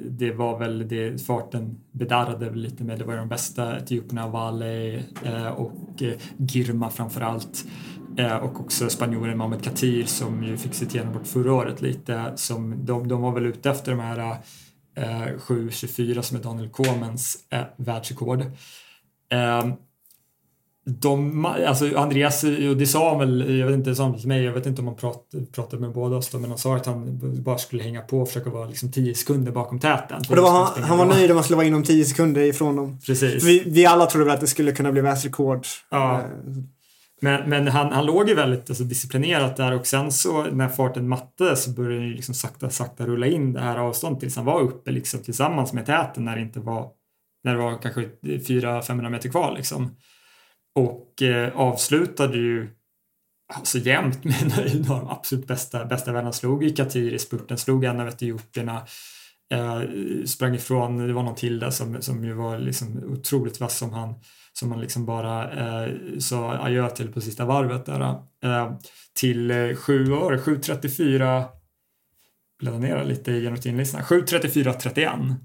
[0.06, 5.04] det var väl det, farten bedarrade lite med, det var ju de bästa etiopierna, Vale
[5.56, 6.04] och
[6.38, 7.66] Girma framförallt.
[8.18, 8.44] allt.
[8.44, 12.32] och också spanjoren Mohamed Katir som ju fick sitt genombrott förra året lite.
[12.36, 14.36] Som, de, de var väl ute efter de här
[14.96, 17.38] 7.24 som är Daniel Komens
[17.78, 18.46] världsrekord.
[20.90, 24.28] De, alltså Andreas, och det sa han väl, jag vet inte, det sa han till
[24.28, 26.76] mig, jag vet inte om han prat, pratade med båda oss då, men han sa
[26.76, 30.22] att han bara skulle hänga på och försöka vara liksom 10 sekunder bakom täten.
[30.30, 32.76] Och det var han, han var nöjd om han skulle vara inom 10 sekunder ifrån
[32.76, 33.00] dem.
[33.06, 33.44] Precis.
[33.44, 35.66] Vi, vi alla trodde väl att det skulle kunna bli världsrekord.
[35.90, 36.20] Ja.
[36.20, 36.26] Eh,
[37.22, 41.08] Men, men han, han låg ju väldigt alltså, disciplinerat där och sen så när farten
[41.08, 44.46] mattades så började han ju liksom sakta, sakta rulla in det här avståndet tills han
[44.46, 46.88] var uppe liksom tillsammans med täten när det inte var,
[47.44, 49.96] när det var kanske 400-500 meter kvar liksom.
[50.78, 52.70] Och eh, avslutade ju
[53.54, 54.36] alltså jämnt med
[54.74, 56.32] en av de absolut bästa, bästa vännerna.
[56.32, 58.82] Slog i Katir i spurten, slog en av etiopierna.
[59.54, 59.82] Eh,
[60.26, 63.94] sprang ifrån, det var någon till där som, som ju var liksom otroligt vass som
[63.94, 64.16] han
[64.54, 68.02] som man liksom bara eh, sa adjö till på sista varvet där.
[68.44, 68.74] Eh,
[69.20, 71.44] till eh, 7 år, 7.34
[72.60, 74.02] bläddra ner lite i genotinlistan.
[74.02, 75.36] 7.34.31.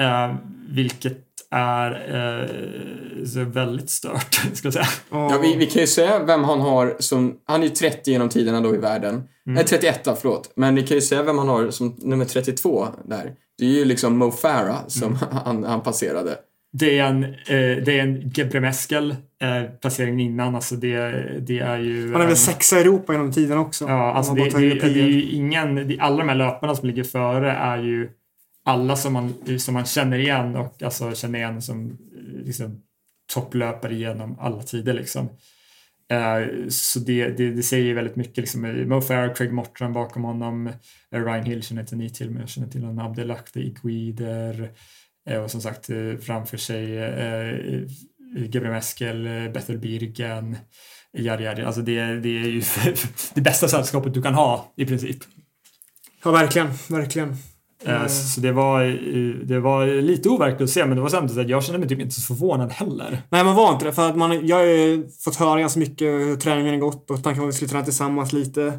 [0.00, 0.34] Eh,
[0.68, 4.86] vilket är eh, så väldigt stört, ska jag säga.
[5.10, 7.36] Ja, vi, vi kan ju säga vem han har som...
[7.44, 9.14] Han är ju 30 genom tiderna då i världen.
[9.14, 9.24] Mm.
[9.44, 10.52] Nej, 31 förlåt.
[10.56, 13.32] Men vi kan ju säga vem han har som nummer 32 där.
[13.58, 15.18] Det är ju liksom Mo Farah som Mm.
[15.44, 16.36] han, han passerade.
[16.72, 20.54] Det är en, eh, det är en Gebremeskel eh, placeringen innan.
[20.54, 22.12] Alltså det, det är ju...
[22.12, 23.84] Han är väl sexa i Europa genom tiden också.
[23.84, 27.78] Ja, alltså det, det, det är ingen, alla de här löparna som ligger före är
[27.78, 28.10] ju
[28.68, 32.82] alla som man, som man känner igen och alltså känner igen som eh, liksom,
[33.34, 35.28] topplöpare genom alla tider liksom.
[36.12, 38.36] Uh, så det, det, det säger väldigt mycket.
[38.36, 42.30] Liksom, eh, Mo Farah, Craig Mortran bakom honom, uh, Ryan Hill känner inte ni till,
[42.30, 44.70] men jag känner till honom, Abdelakte Iguider
[45.30, 45.86] uh, och som sagt
[46.20, 47.86] framför sig eh,
[48.36, 50.56] Gabriel Meskel, Bethel Birgen,
[51.12, 51.62] Jari Jari.
[51.62, 52.62] Alltså det, det är ju
[53.34, 55.18] det bästa sällskapet du kan ha i princip.
[56.24, 56.68] Ja, verkligen.
[56.88, 57.36] Verkligen.
[57.84, 58.08] Eh, Mm.
[58.08, 58.84] Så det var,
[59.44, 62.00] det var lite overkligt att se, men det var samtidigt att jag kände mig typ
[62.00, 63.22] inte så förvånad heller.
[63.30, 63.92] Nej, man var inte det.
[63.92, 67.22] För att man, jag har ju fått höra ganska mycket hur träningen har gått och
[67.22, 68.78] tanken var att vi skulle träna tillsammans lite.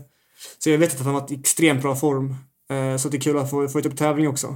[0.60, 2.36] Så jag vet att han var i extremt bra form.
[2.70, 4.48] Eh, Så det är kul att få, få upp tävling också.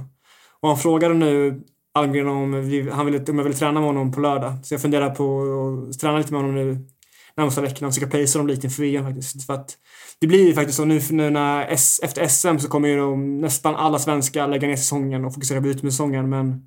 [0.60, 1.60] Och han frågade nu
[1.94, 4.52] Almgren om, vi, han ville, om jag ville träna med honom på lördag.
[4.62, 5.42] Så jag funderar på
[5.92, 6.78] att träna lite med honom nu
[7.36, 9.46] närmsta veckorna och försöka placea dem lite inför VM faktiskt.
[9.46, 9.70] För att
[10.24, 13.40] det blir ju faktiskt så nu, nu när S, efter SM så kommer ju de,
[13.40, 16.62] nästan alla svenskar lägga ner säsongen och fokusera på utsäsongen men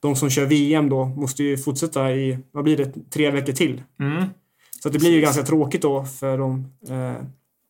[0.00, 3.82] de som kör VM då måste ju fortsätta i, vad blir det, tre veckor till.
[4.00, 4.24] Mm.
[4.82, 6.66] Så det blir ju ganska tråkigt då för dem.
[6.90, 7.22] Eh,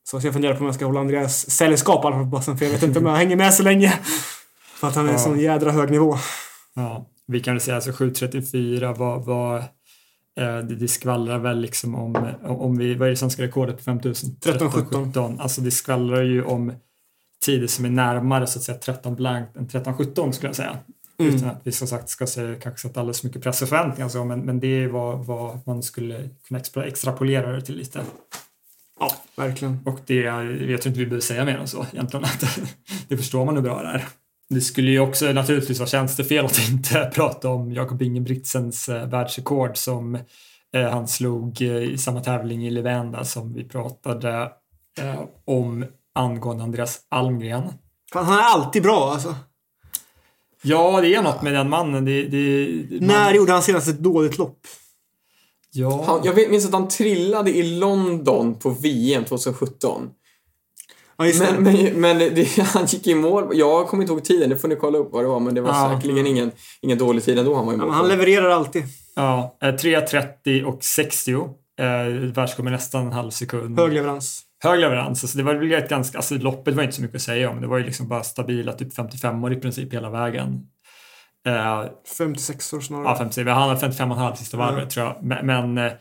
[0.05, 2.83] så jag funderar på om jag ska hålla Andreas sällskap på basen för jag vet
[2.83, 3.93] inte om jag hänger med så länge.
[4.75, 5.19] För att han är Ja.
[5.19, 6.17] sån jädra hög nivå.
[6.75, 9.65] Ja, vi kan väl säga alltså 7.34 var, var
[10.41, 14.37] det, det skvallrar väl liksom om, om vi, vad är det svenska rekordet på 5000?
[14.41, 15.41] 13-17.
[15.41, 16.73] Alltså det skvallrar ju om
[17.45, 20.79] tider som är närmare så att säga 13 blankt än 13-17 skulle jag säga.
[21.19, 21.35] Mm.
[21.35, 24.09] Utan att vi som sagt ska säga, kanske sätta alldeles för mycket press och förväntningar
[24.09, 28.01] så, men, men det är vad, vad man skulle kunna extra, extrapolera det till lite.
[29.01, 29.79] Ja, verkligen.
[29.85, 32.25] Och det jag vet jag inte vi behöver säga mer än så egentligen.
[32.25, 32.61] Att
[33.09, 34.09] det förstår man hur bra det är.
[34.55, 39.77] Det skulle ju också naturligtvis vara tjänstefel att inte prata om Jakob Ingebrigtsens eh, världsrekord
[39.77, 40.15] som
[40.75, 44.51] eh, han slog eh, i samma tävling i Levenda som vi pratade
[45.45, 45.85] om
[46.15, 47.63] angående Andreas Almgren.
[48.13, 49.35] Fan, han är alltid bra alltså.
[50.63, 52.05] Ja, det är något med den mannen.
[52.05, 52.69] Det, det,
[53.01, 54.59] man, När gjorde han senast ett dåligt lopp?
[55.73, 60.11] Ja, Han, jag minns att han trillade i London på VM 2017.
[61.27, 61.45] Ja.
[61.59, 63.51] Men, men, men det, han gick i mål.
[63.53, 65.41] Jag kommer inte ihåg tiden, det får ni kolla upp vad det var.
[65.41, 65.93] Men det var Ja.
[65.97, 66.51] säkerligen ingen,
[66.81, 67.87] ingen dålig tid ändå han var i Ja, mål.
[67.89, 68.83] men han levererar alltid.
[69.17, 71.33] ja eh, 3.30 och 60.
[71.33, 71.87] Eh,
[72.35, 73.79] Världsrekord med nästan en halv sekund.
[73.81, 74.43] Hög leverans.
[74.63, 75.25] hög leverans.
[75.25, 77.61] Alltså det var väl ett ganska, alltså loppet var inte så mycket att säga om.
[77.61, 80.61] Det var ju liksom bara stabila typ 55 år i princip hela vägen.
[81.47, 81.85] Eh,
[82.19, 83.05] 56 år snarare.
[83.07, 84.89] ja, 50, han hade 55,5 sista varvet Mm.
[84.89, 85.17] tror jag.
[85.23, 85.93] Men, men eh,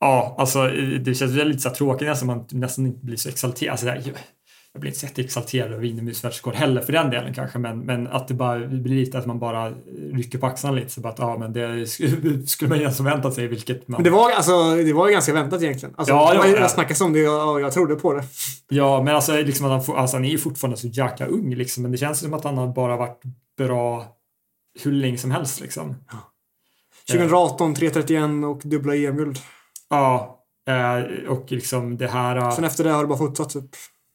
[0.00, 3.72] ja, alltså eh, det känns lite så tråkigt nästan man nästan inte blir så exalterad.
[3.72, 3.86] Alltså,
[4.72, 8.28] jag blir inte så jätteexalterad över inomhusvärldsrekord heller för den delen kanske, men, men att
[8.28, 9.70] det bara blir lite att man bara
[10.12, 11.86] rycker på axlarna lite så bara att ja, men det
[12.48, 13.96] skulle, man ju ens väntat sig vilket man...
[13.98, 15.94] Men det var, alltså, det var ju ganska väntat egentligen.
[15.98, 18.24] Alltså, Ja, det var jag snackade om det och jag trodde på det.
[18.68, 21.54] Ja, men alltså, liksom att han, får, alltså han är ju fortfarande så jäkla ung
[21.54, 23.22] liksom, men det känns som att han har bara varit
[23.58, 24.06] bra
[24.84, 25.96] hur länge som helst liksom.
[27.10, 29.38] 2018, 3.31 och dubbla EM-guld.
[29.90, 30.38] Ja,
[30.68, 32.36] eh, och liksom det här...
[32.36, 33.70] eh, Sen efter det har det bara fortsatt typ.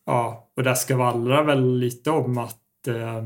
[0.06, 3.24] Ja, och det skvallrar väl lite om att eh,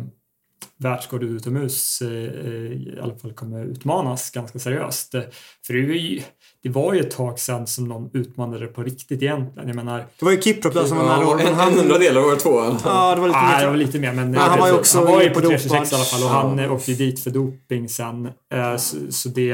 [0.77, 5.15] världsrekord utomhus eh, eh, i alla fall kommer utmanas ganska seriöst.
[5.15, 5.21] Eh,
[5.67, 6.21] För det, är ju,
[6.63, 9.67] det var ju ett tag sedan som någon utmanade det på riktigt egentligen.
[9.67, 11.41] Jag menar, Det var ju Kiprop där som var nära.
[11.41, 12.77] En, han- en hundradel av år två.
[12.83, 13.63] Ja, det var lite Nej, mer.
[13.63, 14.13] det var lite mer.
[14.13, 16.23] Men, Men han var ju också han var ju på på 326 i alla fall
[16.23, 16.63] och han Ja.
[16.63, 18.25] eh, åkte ju dit för doping sen.
[18.53, 19.51] Eh, Så, så det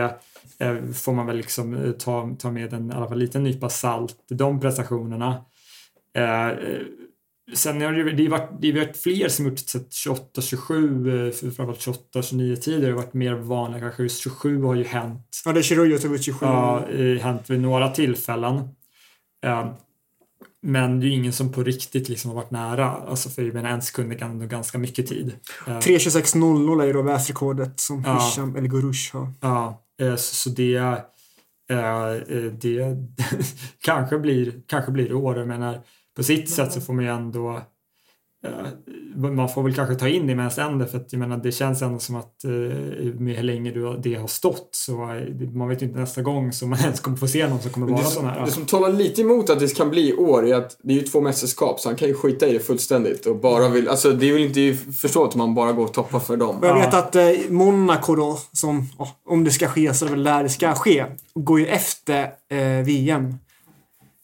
[0.59, 4.15] eh, får man väl liksom ta, ta med en i alla fall liten nypa salt,
[4.29, 5.45] de prestationerna.
[6.17, 6.47] Eh,
[7.53, 11.79] Sen har det, det, varit, det varit fler som gjort 28-27, eh, för framförallt
[12.15, 13.79] 28-29 tider har varit mer vanliga.
[13.81, 15.63] Kanske just 27 har ju hänt Ja, det är
[15.99, 16.45] tog ut 27.
[16.45, 18.55] Ja, eh, hänt vid några tillfällen.
[19.45, 19.71] Eh,
[20.61, 22.91] Men det är ju ingen som på riktigt liksom har varit nära.
[22.91, 25.35] Alltså för jag menar, en sekund är ändå ganska mycket tid.
[25.67, 28.13] Eh, 3.26.00 är ju då världsrekordet som Ja.
[28.13, 29.27] Hisham El Gurush har.
[29.41, 31.03] Ja, så, så det,
[32.61, 32.97] det
[33.79, 35.37] kanske, blir, kanske blir det år.
[35.37, 35.81] Jag menar,
[36.15, 37.61] på sitt sätt så får man ju ändå
[38.45, 38.51] eh,
[39.15, 41.51] man får väl kanske ta in det i mens ände för att jag menar det
[41.51, 42.49] känns ändå som att eh,
[43.19, 43.71] med hur länge
[44.03, 47.17] det har stått så eh, man vet ju inte nästa gång som man ens kommer
[47.17, 48.45] få se någon som kommer vara sån här.
[48.45, 51.03] det som talar lite emot att det kan bli år är att det är ju
[51.03, 54.29] två mästerskap så han kan ju skita i det fullständigt och bara vill, alltså det
[54.29, 56.57] är väl inte förstått om man bara går och toppar för dem.
[56.57, 56.81] Och jag Ja.
[56.85, 58.89] vet att eh, Monaco då, som,
[59.25, 61.05] om det ska ske så är det väl där det ska ske,
[61.35, 63.35] går ju efter eh, VM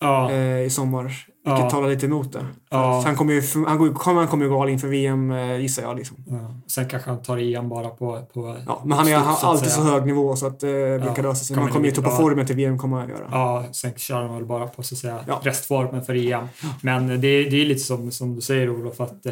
[0.01, 0.31] Ja,
[0.65, 1.11] i sommar.
[1.49, 1.69] Vilket Ja.
[1.69, 2.45] talar lite emot det.
[2.69, 2.99] Ja.
[3.01, 5.55] Så han kommer ju, han kommer- han kommer ju gå all in för VM eh,
[5.61, 5.97] gissar jag.
[5.97, 6.17] Liksom.
[6.29, 6.53] ja.
[6.67, 8.21] Sen kanske han tar igen bara på...
[8.33, 9.85] på Ja, men han är han har alltid säga.
[9.85, 11.55] så hög nivå så att eh, det Ja, kan lösa sig.
[11.57, 12.17] Man kommer ju det toppa bra.
[12.17, 13.27] formen till VM kommer han göra.
[13.31, 15.41] Ja, sen kör han väl bara på så att säga Ja.
[15.43, 16.47] restformen för EM.
[16.81, 19.31] Men det, det är lite som, som du säger Olof att eh,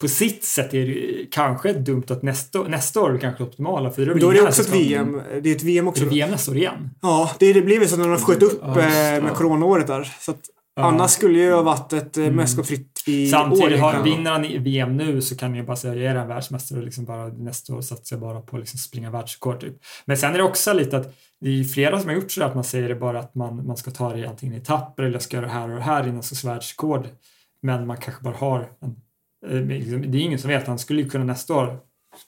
[0.00, 3.90] på sitt sätt är det ju kanske dumt att nästa, nästa år är kanske optimala.
[3.90, 5.20] För Men då är det också ett VM.
[5.42, 6.02] Det är ett VM också.
[6.02, 6.90] Är det VM nästa år igen?
[7.02, 9.20] Ja, det, det blir väl så när de sköt upp Ja, det.
[9.22, 10.12] med coronaåret där.
[10.20, 10.38] Så att
[10.76, 12.34] Annars skulle ju ha varit ett mm.
[12.34, 13.30] mästerskapsfritt i år.
[13.30, 14.16] Samtidigt, har, egentligen.
[14.16, 16.84] vinner han i VM nu så kan jag bara säga jag är en världsmästare och
[16.84, 19.60] liksom bara nästa år satsar jag bara på att liksom springa världsrekord.
[19.60, 19.76] Typ.
[20.04, 22.54] Men sen är det också lite att det är flera som har gjort så att
[22.54, 25.22] man säger det bara att man, man ska ta det antingen i etapper eller jag
[25.22, 27.08] ska göra det här och det här innan så världsrekord.
[27.62, 28.96] Men man kanske bara har en,
[29.50, 31.78] eh, liksom, det är ingen som vet, han skulle ju kunna nästa år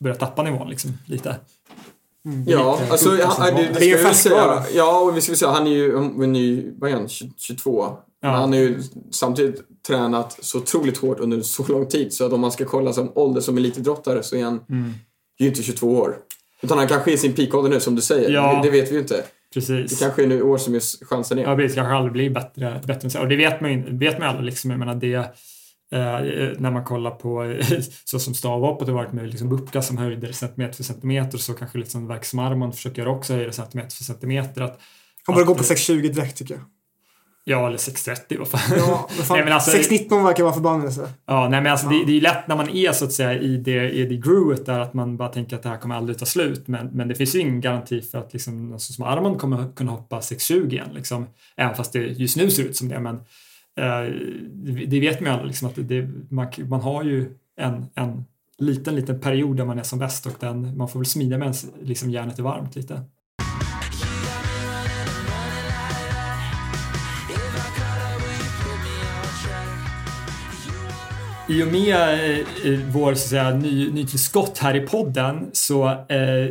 [0.00, 1.36] börja tappa nivån liksom lite.
[2.46, 4.62] Ja, Lite alltså han, det, det Det är ska färskvara.
[4.62, 4.76] säga.
[4.76, 7.82] Ja, och vi ska säga, han är ju, är vad är han, 20 22.
[8.22, 8.36] Men Ja.
[8.36, 12.40] han har ju samtidigt tränat så otroligt hårt under så lång tid så att om
[12.40, 14.92] man ska kolla som ålder som elitidrottare så är han Mm.
[15.40, 16.16] ju inte 22 år.
[16.62, 18.30] Utan han kanske är i sin peakålder nu som du säger.
[18.30, 18.54] Ja.
[18.62, 19.14] Det, det vet vi ju inte.
[19.16, 19.24] Det
[19.60, 19.98] Precis.
[19.98, 21.42] kanske är nu år som just chansen är.
[21.42, 21.74] Ja, precis.
[21.74, 23.20] kanske aldrig blir bättre, bättre än så.
[23.20, 24.44] Och det vet man ju vet man aldrig.
[24.46, 24.70] Liksom.
[24.70, 25.34] Jag menar det,
[25.98, 27.56] när man kollar på
[28.04, 31.78] så som stavhoppet har varit med liksom Bupka som höjde centimeter för centimeter så kanske
[31.78, 34.62] liksom verk som Armand försöker också höja centimeter för centimeter.
[34.62, 34.80] Att,
[35.26, 36.62] börjar gå att- på 6.20 direkt tycker jag.
[37.44, 38.60] Ja, eller 6.30 vad fan.
[38.78, 41.08] Ja, men fan, Nej, men alltså- 6.19 verkar vara förbannelse.
[41.26, 43.56] Ja, nej men alltså det, det är lätt när man är så att säga i
[43.56, 46.26] det, i det groovet där att man bara tänker att det här kommer aldrig ta
[46.26, 46.68] slut.
[46.68, 49.92] Men, men det finns ju ingen garanti för att liksom, någon som Armand kommer kunna
[49.92, 50.88] hoppa 6.20 igen.
[50.94, 51.26] Liksom,
[51.56, 53.00] även fast det just nu ser ut som det.
[53.00, 53.20] Men eh,
[53.78, 54.12] Eh,
[54.86, 55.48] det, vet man ju aldrig.
[55.48, 58.24] Liksom, att det, man, man har ju en, en
[58.58, 61.54] liten, liten period där man är som bäst och den, man får väl smida medan
[61.82, 63.02] liksom, järnet är varmt lite.
[71.48, 76.48] I och med eh, vår så att säga, ny, nytillskott här i podden så eh,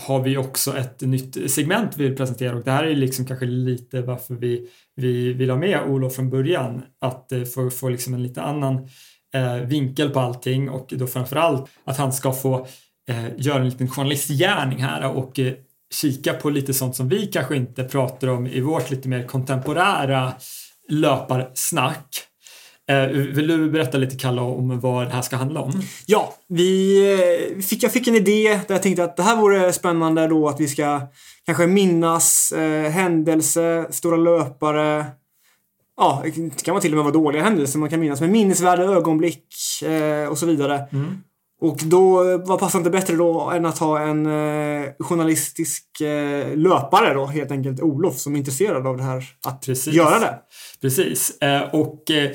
[0.00, 3.46] har vi också ett nytt segment vi vill presentera och det här är liksom kanske
[3.46, 6.82] lite varför vi, vi vill ha med Olof från början.
[7.00, 8.88] Att eh, få, få liksom en lite annan
[9.34, 12.66] eh, vinkel på allting och då framförallt att han ska få
[13.08, 15.52] eh, göra en liten journalistgärning här och eh,
[15.94, 20.32] kika på lite sånt som vi kanske inte pratar om i vårt lite mer kontemporära
[20.88, 22.31] löparsnack.
[22.90, 25.72] Eh, vill du berätta lite Kalle om vad det här ska handla om?
[26.06, 26.98] Ja, vi
[27.54, 30.48] eh, fick, jag fick en idé där jag tänkte att det här vore spännande då
[30.48, 31.00] att vi ska
[31.46, 35.06] kanske minnas eh, händelse, stora löpare.
[35.96, 38.82] Ja, det kan vara till och med vara dåliga händelser man kan minnas, men minnesvärda
[38.82, 39.46] ögonblick
[39.84, 40.86] eh, och så vidare.
[41.62, 47.14] Och då, vad passar inte bättre då än att ha en eh, journalistisk eh, löpare
[47.14, 49.94] då, helt enkelt Olof, som är intresserad av det här, att Precis.
[49.94, 50.38] göra det.
[50.80, 51.38] Precis.
[51.42, 52.30] Eh, och eh,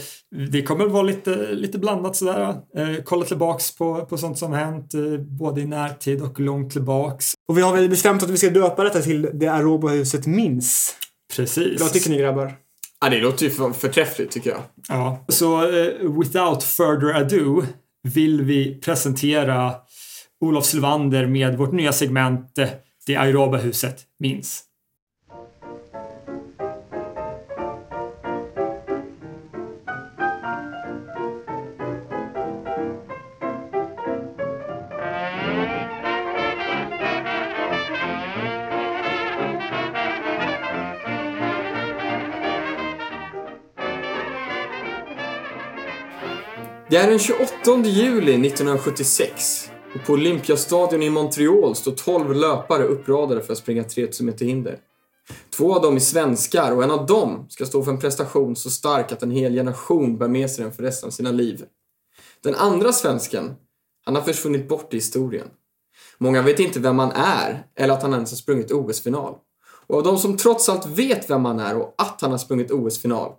[0.52, 2.56] det kommer vara lite, lite blandat sådär.
[2.78, 7.34] Eh, kolla tillbaks på, på sånt som hänt eh, både i närtid och långt tillbaks.
[7.48, 10.96] Och vi har väl bestämt att vi ska döpa detta till Det Aroba-huset minns.
[11.36, 11.82] Precis.
[11.82, 12.54] Vad tycker ni grabbar?
[13.02, 14.62] Ja, det låter ju för, förträffligt tycker jag.
[14.90, 15.26] Ja.
[15.28, 17.64] Så eh, without further ado
[18.08, 19.76] vill vi presentera
[20.42, 22.70] Olof Sylvander med vårt nya segment eh,
[23.06, 24.64] Det aeroba huset minns.
[46.90, 47.52] Det är den 28
[47.86, 54.26] juli 1976 och på Olympiastadion i Montreal står 12 löpare uppradade för att springa 3000
[54.26, 54.80] meter hinder.
[55.58, 58.70] Två av dem är svenskar och en av dem ska stå för en prestation så
[58.70, 61.66] stark att en hel generation bär med sig den för resten av sina liv.
[62.44, 63.56] Den andra svensken,
[64.06, 65.48] han har försvunnit bort i historien.
[66.18, 69.36] Många vet inte vem han är eller att han ens har sprungit OS-final.
[69.88, 72.72] Och av de som trots allt vet vem han är och att han har sprungit
[72.72, 73.32] OS-final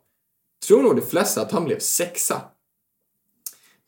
[0.67, 2.43] tror nog de flesta att han blev sexa.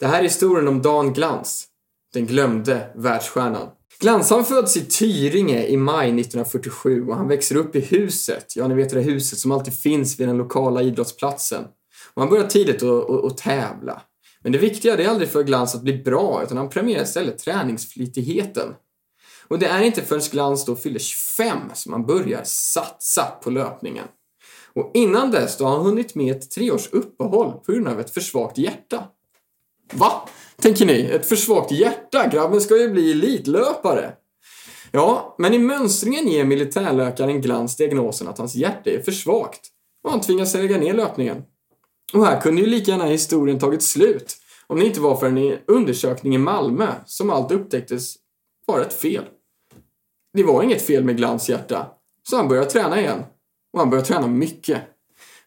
[0.01, 1.66] Det här är historien om Dan Glans,
[2.12, 3.68] den glömde världsstjärnan.
[4.01, 8.68] Glans han föds i Tyringe i maj 1947 och han växer upp i huset, ja
[8.68, 11.64] ni vet det där huset som alltid finns vid den lokala idrottsplatsen.
[12.14, 14.03] Och han börjar tidigt att, att tävla.
[14.42, 17.38] Men det viktiga det är aldrig för Glans att bli bra utan han premierar istället
[17.38, 18.74] träningsflitigheten.
[19.48, 24.07] Och det är inte förrän Glans då fyller 25 som han börjar satsa på löpningen.
[24.74, 28.11] Och innan dess då har han hunnit med ett treårs uppehåll på grund av ett
[28.11, 29.05] för svagt hjärta.
[29.93, 30.28] Va?
[30.57, 31.01] Tänker ni?
[31.01, 32.26] Ett för svagt hjärta?
[32.26, 34.12] Grabben ska ju bli elitlöpare.
[34.93, 39.61] Ja, men i mönstringen ger militärläkaren Glans diagnosen att hans hjärta är för svagt
[40.05, 41.43] och han tvingas lägga ner löpningen.
[42.12, 44.36] Och här kunde ju lika gärna historien tagit slut
[44.66, 48.14] om det inte var för en undersökning i Malmö som allt upptäcktes
[48.66, 49.24] vara ett fel.
[50.32, 51.86] Det var inget fel med Glans hjärta,
[52.28, 53.22] så han började träna igen.
[53.72, 54.82] Och han började träna mycket.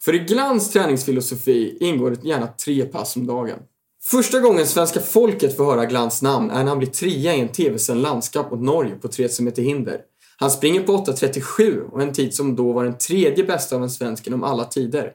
[0.02, 3.60] För i Glans träningsfilosofi ingår det gärna tre pass om dagen.
[4.06, 7.48] Första gången svenska folket får höra Glans namn är när han blir trea i en
[7.48, 10.02] tv-sänd landskamp mot Norge på 3000 meter hinder.
[10.38, 13.90] Han springer på 8.37 och en tid som då var den tredje bästa av en
[13.90, 15.12] svensk inom alla tider.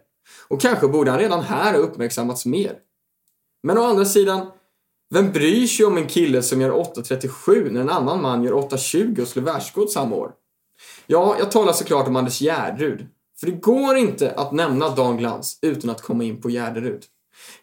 [0.48, 2.72] Och kanske borde han redan här ha uppmärksammats mer.
[3.62, 4.46] Men å andra sidan,
[5.10, 9.22] vem bryr sig om en kille som gör 8.37 när en annan man gör 8.20
[9.22, 10.32] och slår världsrekord samma år?
[11.06, 13.06] Ja, jag talar såklart om Anders Gärderud.
[13.40, 17.04] För det går inte att nämna Dan Glans utan att komma in på Gärderud.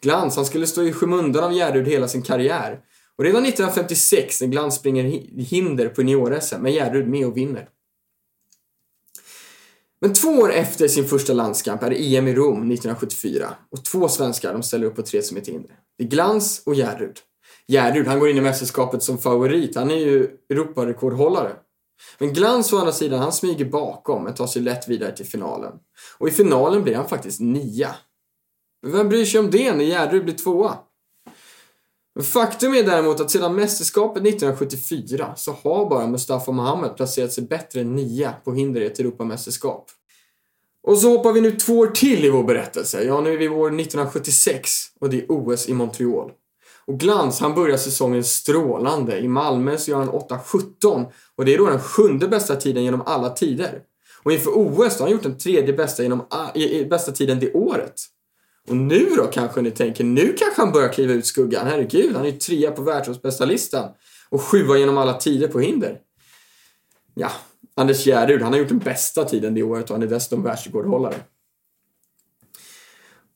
[0.01, 2.79] Glans, han skulle stå i skymundan av Gärderud hela sin karriär.
[3.17, 5.03] Och redan 1956 när Glans springer
[5.41, 7.69] hinder på junior-SM är Gärderud med och vinner.
[10.01, 14.07] Men två år efter sin första landskamp är det EM i Rom 1974 och två
[14.07, 15.71] svenskar de ställer upp på tre som ett hinder.
[15.97, 17.19] Det är Glans och Gärderud.
[17.67, 19.75] Gärderud, han går in i mästerskapet som favorit.
[19.75, 21.51] Han är ju Europarekordhållare.
[22.17, 25.73] Men Glans å andra sidan, han smyger bakom men tar sig lätt vidare till finalen.
[26.17, 27.95] Och i finalen blir han faktiskt nia.
[28.85, 30.77] Men vem bryr sig om det när Gärderud blir tvåa?
[32.15, 37.43] Men faktum är däremot att sedan mästerskapet 1974 så har bara Mustafa Mohamed placerat sig
[37.43, 39.89] bättre än nia på hinder i ett Europamästerskap.
[40.83, 43.03] Och så hoppar vi nu två år till i vår berättelse.
[43.03, 46.31] Ja, nu är vi år 1976 och det är OS i Montreal.
[46.87, 49.19] Och Glans, han börjar säsongen strålande.
[49.19, 51.05] I Malmö så gör han 8.17
[51.35, 53.81] och det är då den sjunde bästa tiden genom alla tider.
[54.23, 56.21] Och inför OS har han gjort den tredje bästa, genom,
[56.89, 57.95] bästa tiden det året.
[58.67, 61.67] Och nu då kanske ni tänker, nu kanske han börjar kliva ut skuggan.
[61.67, 63.91] Herregud, han är ju trea på världsårsbästalistan
[64.29, 65.99] och sjua genom alla tider på hinder.
[67.13, 67.31] Ja,
[67.75, 71.15] Anders Järryd, han har gjort den bästa tiden det året och han är dessutom världsrekordhållare.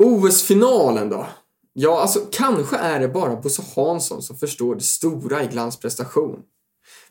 [0.03, 1.27] OS-finalen då?
[1.73, 6.39] Ja, alltså kanske är det bara Bosse Hansson som förstår det stora i Glans prestation.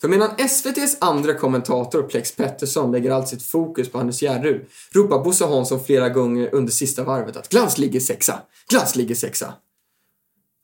[0.01, 5.25] För medan SVTs andra kommentator Plex Pettersson lägger allt sitt fokus på Anders Järryd ropar
[5.25, 8.41] Bosse Hansson flera gånger under sista varvet att Glans ligger sexa,
[8.71, 9.55] Glans ligger sexa.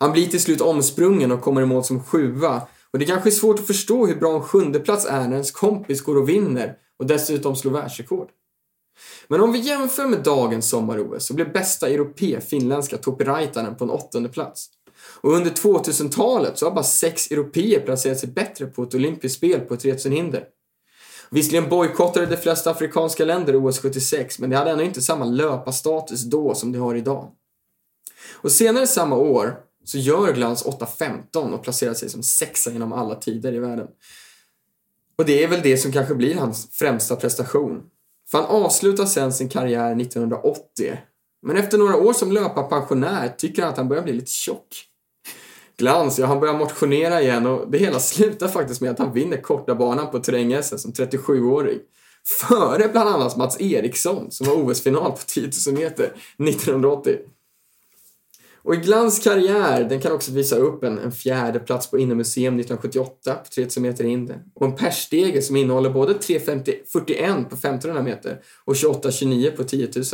[0.01, 3.31] Han blir till slut omsprungen och kommer i mål som sjua och det kanske är
[3.31, 7.07] svårt att förstå hur bra en sjundeplats är när ens kompis går och vinner och
[7.07, 8.29] dessutom slår världsrekord.
[9.29, 13.85] Men om vi jämför med dagens sommar-OS så blev bästa europé finländska Topi Raitanen på
[13.85, 14.71] en åttonde plats.
[15.25, 19.61] Och under 2000-talet så har bara sex europeer placerat sig bättre på ett olympiskt spel
[19.61, 20.45] på 3000 hinder.
[21.31, 26.23] Visserligen bojkottade de flesta afrikanska länder OS 76 men det hade ännu inte samma löparstatus
[26.23, 27.31] då som det har idag.
[28.33, 33.15] Och senare samma år så gör Glans 8.15 och placerar sig som sexa genom alla
[33.15, 33.89] tider i världen.
[35.19, 37.83] Och det är väl det som kanske blir hans främsta prestation.
[38.31, 40.99] För han avslutar sen sin karriär 1980.
[41.43, 44.91] Men efter några år som löparpensionär tycker han att han börjar bli lite tjock.
[45.77, 49.37] Glans, ja han börjar motionera igen och det hela slutar faktiskt med att han vinner
[49.37, 51.79] korta banan på terräng som 37-åring.
[52.27, 57.19] Före bland annat Mats Eriksson som var OS-final på 10 000 meter 1980.
[58.65, 62.61] Och i Glans karriär, den kan också visa upp en, en fjärde plats på Innemuseum
[62.61, 64.43] 1978 på 3000 meter hinder.
[64.55, 70.05] Och en persstege som innehåller både 3.41 på 1500 meter och 28.29 på 10 000.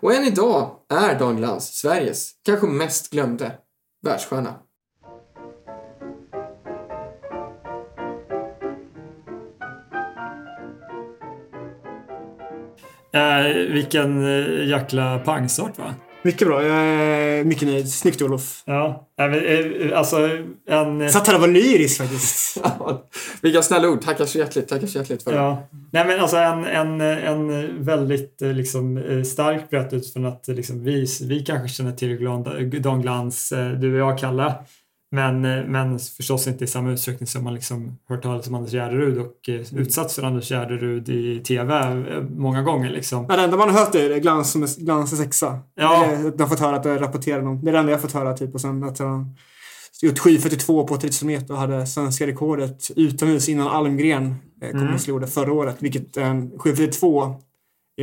[0.00, 3.52] Och än idag är Dan Glans Sveriges kanske mest glömde
[4.02, 4.54] världsstjärna.
[13.12, 15.94] Eh, vilken eh, jäkla pangstart va?
[16.22, 16.62] Mycket bra.
[16.62, 17.92] Jag är mycket nöjd.
[17.92, 18.62] Snyggt Olof.
[18.64, 20.28] Ja, eh, alltså
[20.68, 21.10] en...
[21.10, 22.62] Satt här och var lyrisk faktiskt.
[23.42, 24.02] Vilka snälla ord.
[24.02, 24.68] Tackar så hjärtligt.
[24.68, 25.36] Tackar så hjärtligt för det.
[25.36, 25.68] Ja.
[25.92, 31.06] Nej men alltså en, en, en väldigt eh, liksom, stark berättelse utifrån att liksom, vi,
[31.22, 34.54] vi kanske känner till Dan Glans, du och jag, Kalle.
[35.12, 38.72] Men, eh, men förstås inte i samma utsträckning som man liksom hört talas om Anders
[38.72, 39.82] Gärderud och eh, mm.
[39.82, 42.90] utsatts för Anders Gärderud i TV eh, många gånger.
[42.90, 43.26] Liksom.
[43.28, 45.58] Ja, det enda man har hört är glans, glans sexa.
[45.74, 46.06] Ja.
[46.36, 47.64] Det, har fått höra att det rapporterar om.
[47.64, 48.36] Det är det enda jag har fått höra.
[48.36, 48.54] Typ.
[48.54, 49.36] Och sen att han
[50.02, 54.94] gjort 7.42 på 30 meter och hade svenska rekordet utomhus innan Almgren kom mm.
[54.94, 55.76] och slog det förra året.
[55.78, 57.34] Vilket en 7.42 är en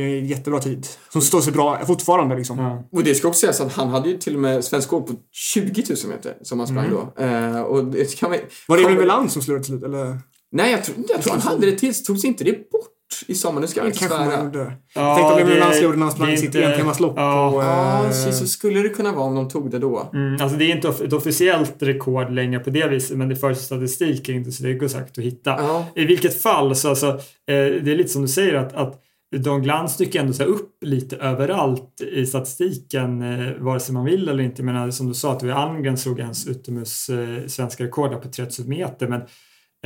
[0.02, 0.86] jättebra tid.
[1.08, 2.58] Som står sig bra fortfarande liksom.
[2.58, 2.88] Ja.
[2.92, 5.12] Och det ska också sägas att han hade ju till och med svensk rekord på
[5.32, 6.96] 20 000 meter som han sprang mm.
[6.96, 7.24] då.
[7.24, 8.38] Uh, och det kan man,
[8.68, 10.18] var det Emil Meland som slog det till slut eller?
[10.52, 12.04] Nej, jag tror, jag tror han hade det till.
[12.04, 13.60] Togs inte det bort i sommar?
[13.60, 14.50] Nu ska jag inte svära.
[14.52, 17.14] Ja, jag tänkte om Emil slog det när han sprang sitt entimmarslopp.
[17.16, 20.10] Ja, på, ja uh, så skulle det kunna vara om de tog det då.
[20.14, 23.58] Mm, alltså det är inte ett officiellt rekord längre på det viset men det förs
[23.58, 25.50] statistik inte så det går säkert att hitta.
[25.50, 25.86] Ja.
[25.94, 29.02] I vilket fall så alltså, eh, det är lite som du säger att, att
[29.36, 34.28] Don Glans dyker ändå så upp lite överallt i statistiken eh, vare sig man vill
[34.28, 34.62] eller inte.
[34.62, 39.08] Men som du sa, att Almgren slog ens utomhus eh, svenska rekord på 3000 meter.
[39.08, 39.20] Men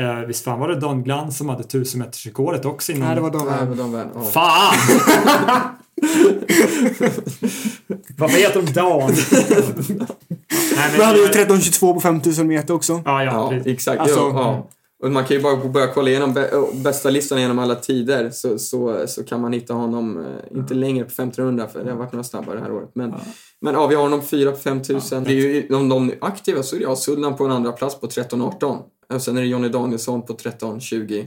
[0.01, 3.07] eh, visst fan var det Don Glans som hade 1000 meters rekordet också innan?
[3.07, 3.77] Nej, det var Don Värn.
[3.77, 4.09] Don Värn.
[4.15, 4.25] Oh.
[4.25, 4.75] Fan!
[8.19, 9.01] Varför heter de Dan?
[10.77, 13.03] Nej, Vi hade ju 13.22 på 5000 meter också.
[13.05, 14.01] Ja, ja, Ja, exakt.
[14.01, 14.69] Alltså- ja, ja.
[15.03, 18.59] Och man kan ju bara börja kolla igenom bä- bästa listan genom alla tider så,
[18.59, 22.13] så, så kan man hitta honom, eh, inte längre på 1500 för det har varit
[22.13, 22.91] några snabbare det här året.
[22.95, 23.15] Men,
[23.61, 25.25] men ja, vi har honom fyra på 5000.
[25.25, 27.73] det är ju, om de är aktiva så är det jag Sullan på en andra
[27.73, 28.79] plats på 13.18.
[29.15, 31.27] Och sen är det Jonny Danielsson på 13.20.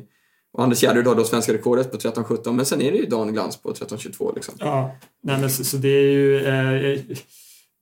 [0.54, 3.34] Och Anders Gärderud har då svenska rekordet på 13.17 men sen är det ju Dan
[3.34, 4.54] Glans på 13.22 liksom.
[4.60, 6.46] Ja, nej, men så, så det är ju...
[6.46, 7.00] Eh,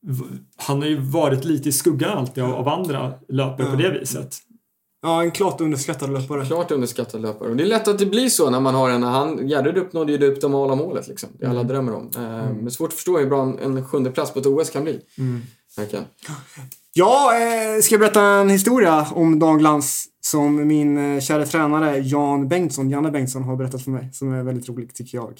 [0.07, 3.89] v- han har ju varit lite i skuggan alltid av, av andra löpare på Ja.
[3.91, 4.35] det viset.
[5.03, 6.45] Ja, en klart underskattad löpare.
[6.45, 7.49] Klart underskattad löpare.
[7.49, 9.03] Och det är lätt att det blir så när man har en...
[9.03, 11.29] Han, Gärderud uppnådde ju det optimala målet liksom.
[11.39, 12.11] Det alla drömmer om.
[12.15, 12.21] Eh,
[12.61, 14.99] Men svårt att förstå hur bra en, en sjunde plats på ett OS kan bli.
[15.77, 16.05] Verkligen.
[16.93, 22.47] Ja, eh, ska berätta en historia om Dan Glans som min eh, kära tränare Jan
[22.47, 24.09] Bengtsson, Janne Bengtsson, har berättat för mig.
[24.13, 25.33] Som är väldigt roligt tycker jag.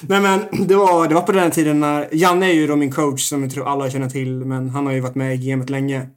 [0.00, 2.92] Nej men det var, det var på den tiden när, Janne är ju då min
[2.92, 5.70] coach som jag tror alla känner till, men han har ju varit med i gamet
[5.70, 6.08] länge.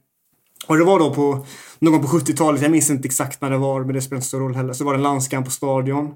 [0.66, 1.46] Och det var då på,
[1.82, 4.24] någon gång på 70-talet, jag minns inte exakt när det var, men det spelar inte
[4.24, 4.72] så stor roll heller.
[4.72, 6.14] Så var det en landskamp på Stadion.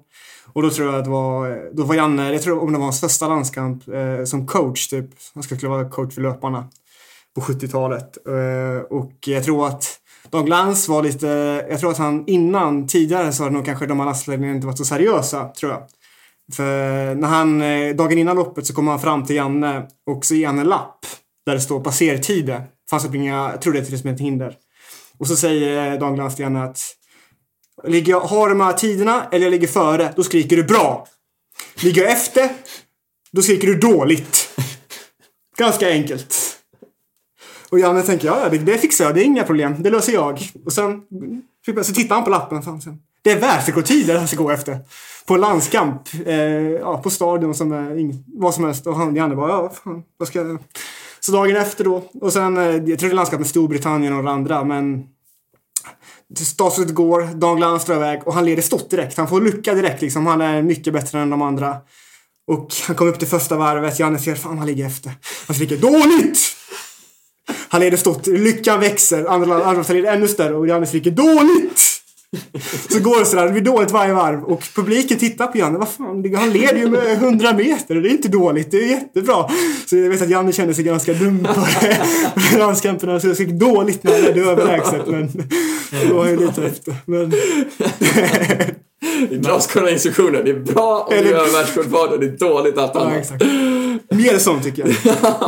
[0.53, 2.85] Och då tror jag att det var, då var Janne, jag tror om det var
[2.85, 5.11] hans första landskamp eh, som coach typ.
[5.35, 6.69] Han skulle vara coach för löparna
[7.35, 8.27] på 70-talet.
[8.27, 10.01] Eh, och jag tror att
[10.31, 11.27] Dan Glans var lite,
[11.71, 14.79] jag tror att han innan, tidigare så hade nog kanske de här lastledningarna inte varit
[14.79, 15.83] så seriösa, tror jag.
[16.53, 20.35] För när han, eh, dagen innan loppet så kommer han fram till Janne och så
[20.35, 21.07] ger han en lapp
[21.47, 22.63] där det står passertider.
[22.91, 24.57] Fanns det inga, jag tror det är till som ett hinder.
[25.19, 26.81] Och så säger Dan Glans att
[27.85, 31.07] ligger jag, har de här tiderna eller jag ligger före, då skriker du bra.
[31.75, 32.51] Ligger jag efter,
[33.33, 34.59] då skriker du dåligt.
[35.59, 36.57] Ganska enkelt.
[37.69, 40.51] Och Janne tänker, ja, det, det fixar jag, det är inga problem, det löser jag.
[40.65, 41.03] Och sen
[41.83, 42.63] så tittar han på lappen.
[42.63, 42.99] Fan, sen.
[43.23, 44.79] Det är världsrekordtider han ska gå efter.
[45.27, 48.87] På landskamp, eh, ja, på stadion som är ing, vad som helst.
[48.87, 50.59] Och han, Janne bara, ja, fan, vad ska jag...
[51.27, 54.25] Så dagen efter då, och sen, eh, jag tror det är landskap med Storbritannien och
[54.25, 55.05] några andra, men
[56.39, 59.17] Statsrådet går, Dan Glans drar iväg och han leder stort direkt.
[59.17, 60.27] Han får lucka direkt liksom.
[60.27, 61.77] Han är mycket bättre än de andra.
[62.47, 63.99] Och han kommer upp till första varvet.
[63.99, 65.13] Janne ser, fan han ligger efter.
[65.47, 66.39] Han skriker dåligt!
[67.69, 68.27] Han leder stort.
[68.27, 69.25] Lyckan växer.
[69.25, 71.83] Andra, andra leder ännu större och Janne skriker dåligt!
[72.91, 73.47] Så går det sådär.
[73.47, 74.45] Det blir dåligt varje varv.
[74.45, 75.79] Och publiken tittar på Janne.
[75.79, 77.95] Vad fan, han leder ju med 100 meter.
[77.95, 78.71] Det är inte dåligt.
[78.71, 79.51] Det är jättebra.
[79.87, 81.99] Så jag vet att Janne kände sig ganska dum på det.
[82.53, 83.21] På landskamperna.
[83.21, 85.07] Så det gick dåligt när han ledde överlägset.
[85.07, 85.33] Men
[85.91, 86.95] det var ju lite efter.
[87.05, 87.33] Men
[89.29, 90.43] Det är glasklara instruktioner.
[90.43, 93.17] Det är bra om du Eller- gör världsrekord och det är dåligt allt ja, annat.
[93.19, 93.45] exakt.
[94.11, 94.89] Mer sånt tycker jag.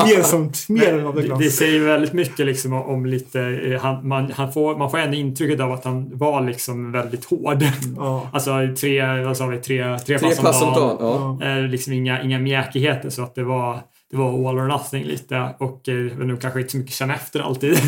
[0.07, 0.59] Mer sånt.
[0.69, 4.53] Mer än av det Det, säger väldigt mycket liksom om, lite, eh, han, man, han
[4.53, 7.63] får, man får ändå intrycket av att han var liksom väldigt hård.
[7.97, 8.29] Ja.
[8.33, 8.51] Alltså
[8.81, 10.97] tre, vad sa vi, tre, tre, Tre pass om dagen.
[11.01, 11.39] Ja.
[11.41, 11.47] Ja.
[11.59, 13.79] Eh, liksom inga, inga mjäkigheter så att det var
[14.11, 17.41] det var all or nothing lite och eh, nu kanske inte så mycket känna efter
[17.41, 17.71] alltid.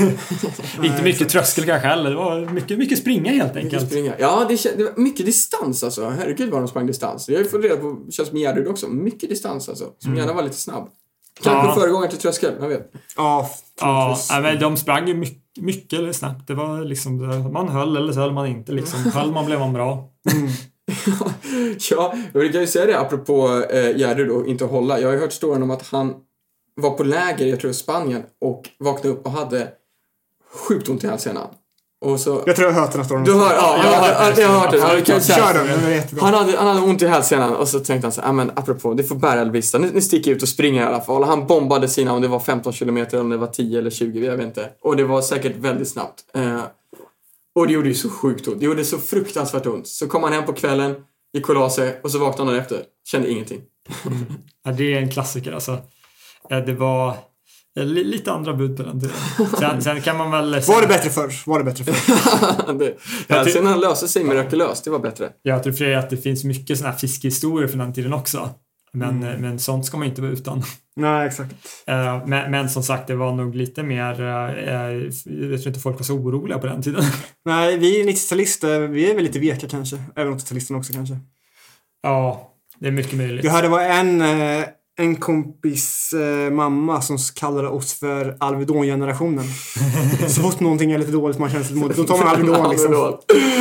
[0.82, 1.30] inte mycket exakt.
[1.30, 2.10] tröskel kanske heller.
[2.10, 3.88] Det var mycket, mycket springa helt Mycket enkelt.
[3.90, 4.12] springa.
[4.18, 6.08] Ja, det, det var mycket distans alltså.
[6.08, 7.26] Herregud vad de sprang distans.
[7.26, 8.88] Det har jag fått reda på, känns som Gärderud också.
[8.88, 9.84] Mycket distans alltså.
[9.98, 10.88] Som gärna var lite snabb.
[11.42, 11.74] Kanske Ja.
[11.74, 12.92] föregångare till tröskel, jag vet.
[13.16, 13.50] Ja,
[13.80, 16.46] Ja, nej, men de sprang ju mycket, mycket eller snabbt.
[16.46, 17.16] Det var liksom,
[17.52, 18.72] man höll eller så höll man inte.
[18.72, 18.98] Liksom.
[19.14, 20.08] Höll man blev man bra.
[21.90, 25.00] ja, jag brukar ju säga det apropå eh, Gärderud då, inte hålla.
[25.00, 26.14] Jag har ju hört storyn om att han
[26.74, 29.68] var på läger, jag tror i Spanien, och vaknade upp och hade
[30.52, 31.48] sjukt ont i hälsenan.
[32.04, 32.42] Och så...
[32.46, 33.24] Jag tror jag har hört den här storyn.
[33.24, 34.52] Du hör, ja, jag jag, har jag, hört jag, det.
[34.52, 34.76] har hört det.
[34.76, 36.24] Ja, vi kan Kör den, den är jättebra.
[36.24, 38.50] Han hade, han hade ont i hälsenan och så tänkte han så här, "Ja, men
[38.54, 39.78] apropå, det får bära eller brista.
[39.78, 41.22] Nu, nu sticker jag ut och springer i alla fall.
[41.22, 43.90] Och han bombade sina, om det var 15 kilometer eller om det var 10 eller
[43.90, 44.68] 20, jag vet inte.
[44.82, 46.20] Och det var säkert väldigt snabbt.
[46.34, 46.60] Eh,
[47.60, 48.60] och det gjorde ju så sjukt ont.
[48.60, 49.88] Det gjorde så fruktansvärt ont.
[49.88, 50.94] Så kom han hem på kvällen,
[51.32, 52.82] gick och la sig och så vaknade han efter.
[53.10, 53.60] Kände ingenting.
[54.64, 55.78] Ja, det är en klassiker alltså.
[56.66, 57.16] Det var
[57.80, 59.16] li- lite andra bud på den tiden.
[59.58, 60.50] Sen, sen kan man väl...
[60.50, 61.32] Var det bättre förr?
[61.46, 62.72] Var det bättre förr?
[62.78, 62.96] det,
[63.34, 65.30] hälsenan löste sig mirakulöst, det var bättre.
[65.42, 68.50] Jag tror för att det finns mycket sådana här fiskehistorier från den tiden också.
[68.92, 70.62] Men, eh, men sånt ska man inte vara utan.
[70.96, 71.54] Nej, exakt.
[71.86, 74.20] Eh, Men, men som sagt, det var nog lite mer...
[74.20, 74.92] eh, eh,
[75.50, 77.04] Jag tror inte folk var så oroliga på den tiden.
[77.44, 79.96] Nej, vi 90-talister, vi är väl lite veka kanske.
[80.16, 81.16] Även 80-talisterna också kanske.
[82.02, 83.44] Ja, det är mycket möjligt.
[83.44, 84.20] Jag hörde det var en,
[85.00, 89.44] en kompis eh, mamma som kallade oss för Alvedon-generationen.
[90.28, 93.16] Så fort någonting är lite dåligt man känner sig lite då tar man Alvedon liksom.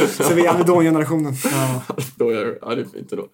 [0.10, 1.34] Så vi är Alvedon-generationen.
[1.52, 1.82] Ja,
[2.16, 3.28] det, ja, det är fint då.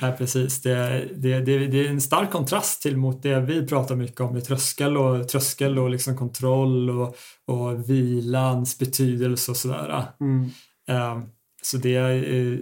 [0.00, 0.62] nej, precis.
[0.62, 4.32] Det, det, det, det är en stark kontrast till mot det vi pratar mycket om
[4.32, 7.16] med tröskel och, tröskel och liksom kontroll och,
[7.46, 10.04] och vilans betydelse och sådär.
[10.20, 10.50] Mm.
[10.88, 11.22] Eh,
[11.64, 12.58] så det, eh,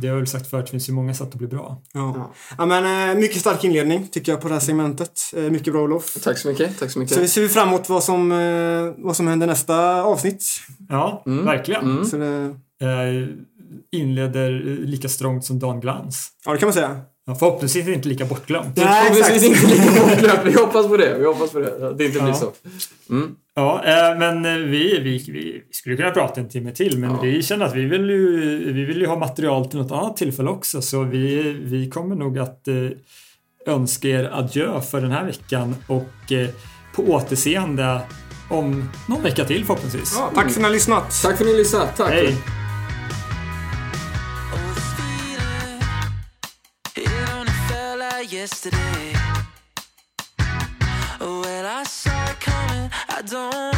[0.00, 1.82] det har jag väl sagt förut, det finns ju många sätt att bli bra.
[1.92, 2.32] Ja.
[2.58, 5.20] ja men, eh, mycket stark inledning tycker jag på det här segmentet.
[5.36, 6.14] Eh, mycket bra Olof.
[6.22, 6.78] Tack så mycket.
[6.78, 7.14] Tack så mycket.
[7.14, 8.28] Så vi ser fram emot vad som,
[8.98, 10.44] vad som händer nästa avsnitt.
[10.88, 11.44] Ja, Mm.
[11.44, 11.82] verkligen.
[11.90, 12.04] Mm.
[12.04, 13.28] Så det,
[13.92, 14.50] inleder
[14.86, 16.28] lika strångt som Dan Glans.
[16.44, 17.00] ja, det kan man säga.
[17.32, 18.76] Ja, förhoppningsvis inte lika bortglömt.
[18.76, 19.72] Nej, Förhoppningsvis exakt.
[19.72, 20.40] inte lika bortglömt.
[20.44, 21.18] Vi hoppas på det.
[21.18, 21.88] Vi hoppas på det.
[21.88, 22.34] Att det inte blir Ja.
[22.34, 22.52] så.
[23.10, 23.30] Mm.
[23.54, 27.20] Ja, eh, men eh, vi, vi, vi skulle kunna prata en timme till, men Ja.
[27.22, 30.50] vi känner att vi vill, ju, vi vill ju ha material till något annat tillfälle
[30.50, 32.74] också, så vi, vi kommer nog att eh,
[33.66, 36.32] önska er adjö för den här veckan och
[36.94, 38.00] på återseende
[38.50, 40.14] om någon vecka till förhoppningsvis.
[40.18, 41.22] Ja, tack för att ni har lyssnat.
[41.22, 41.86] Tack för att ni lyssnade.
[41.96, 42.10] Tack.
[42.10, 42.36] Hej!
[48.42, 49.12] Yesterday.
[51.20, 53.71] When I saw it coming, I don't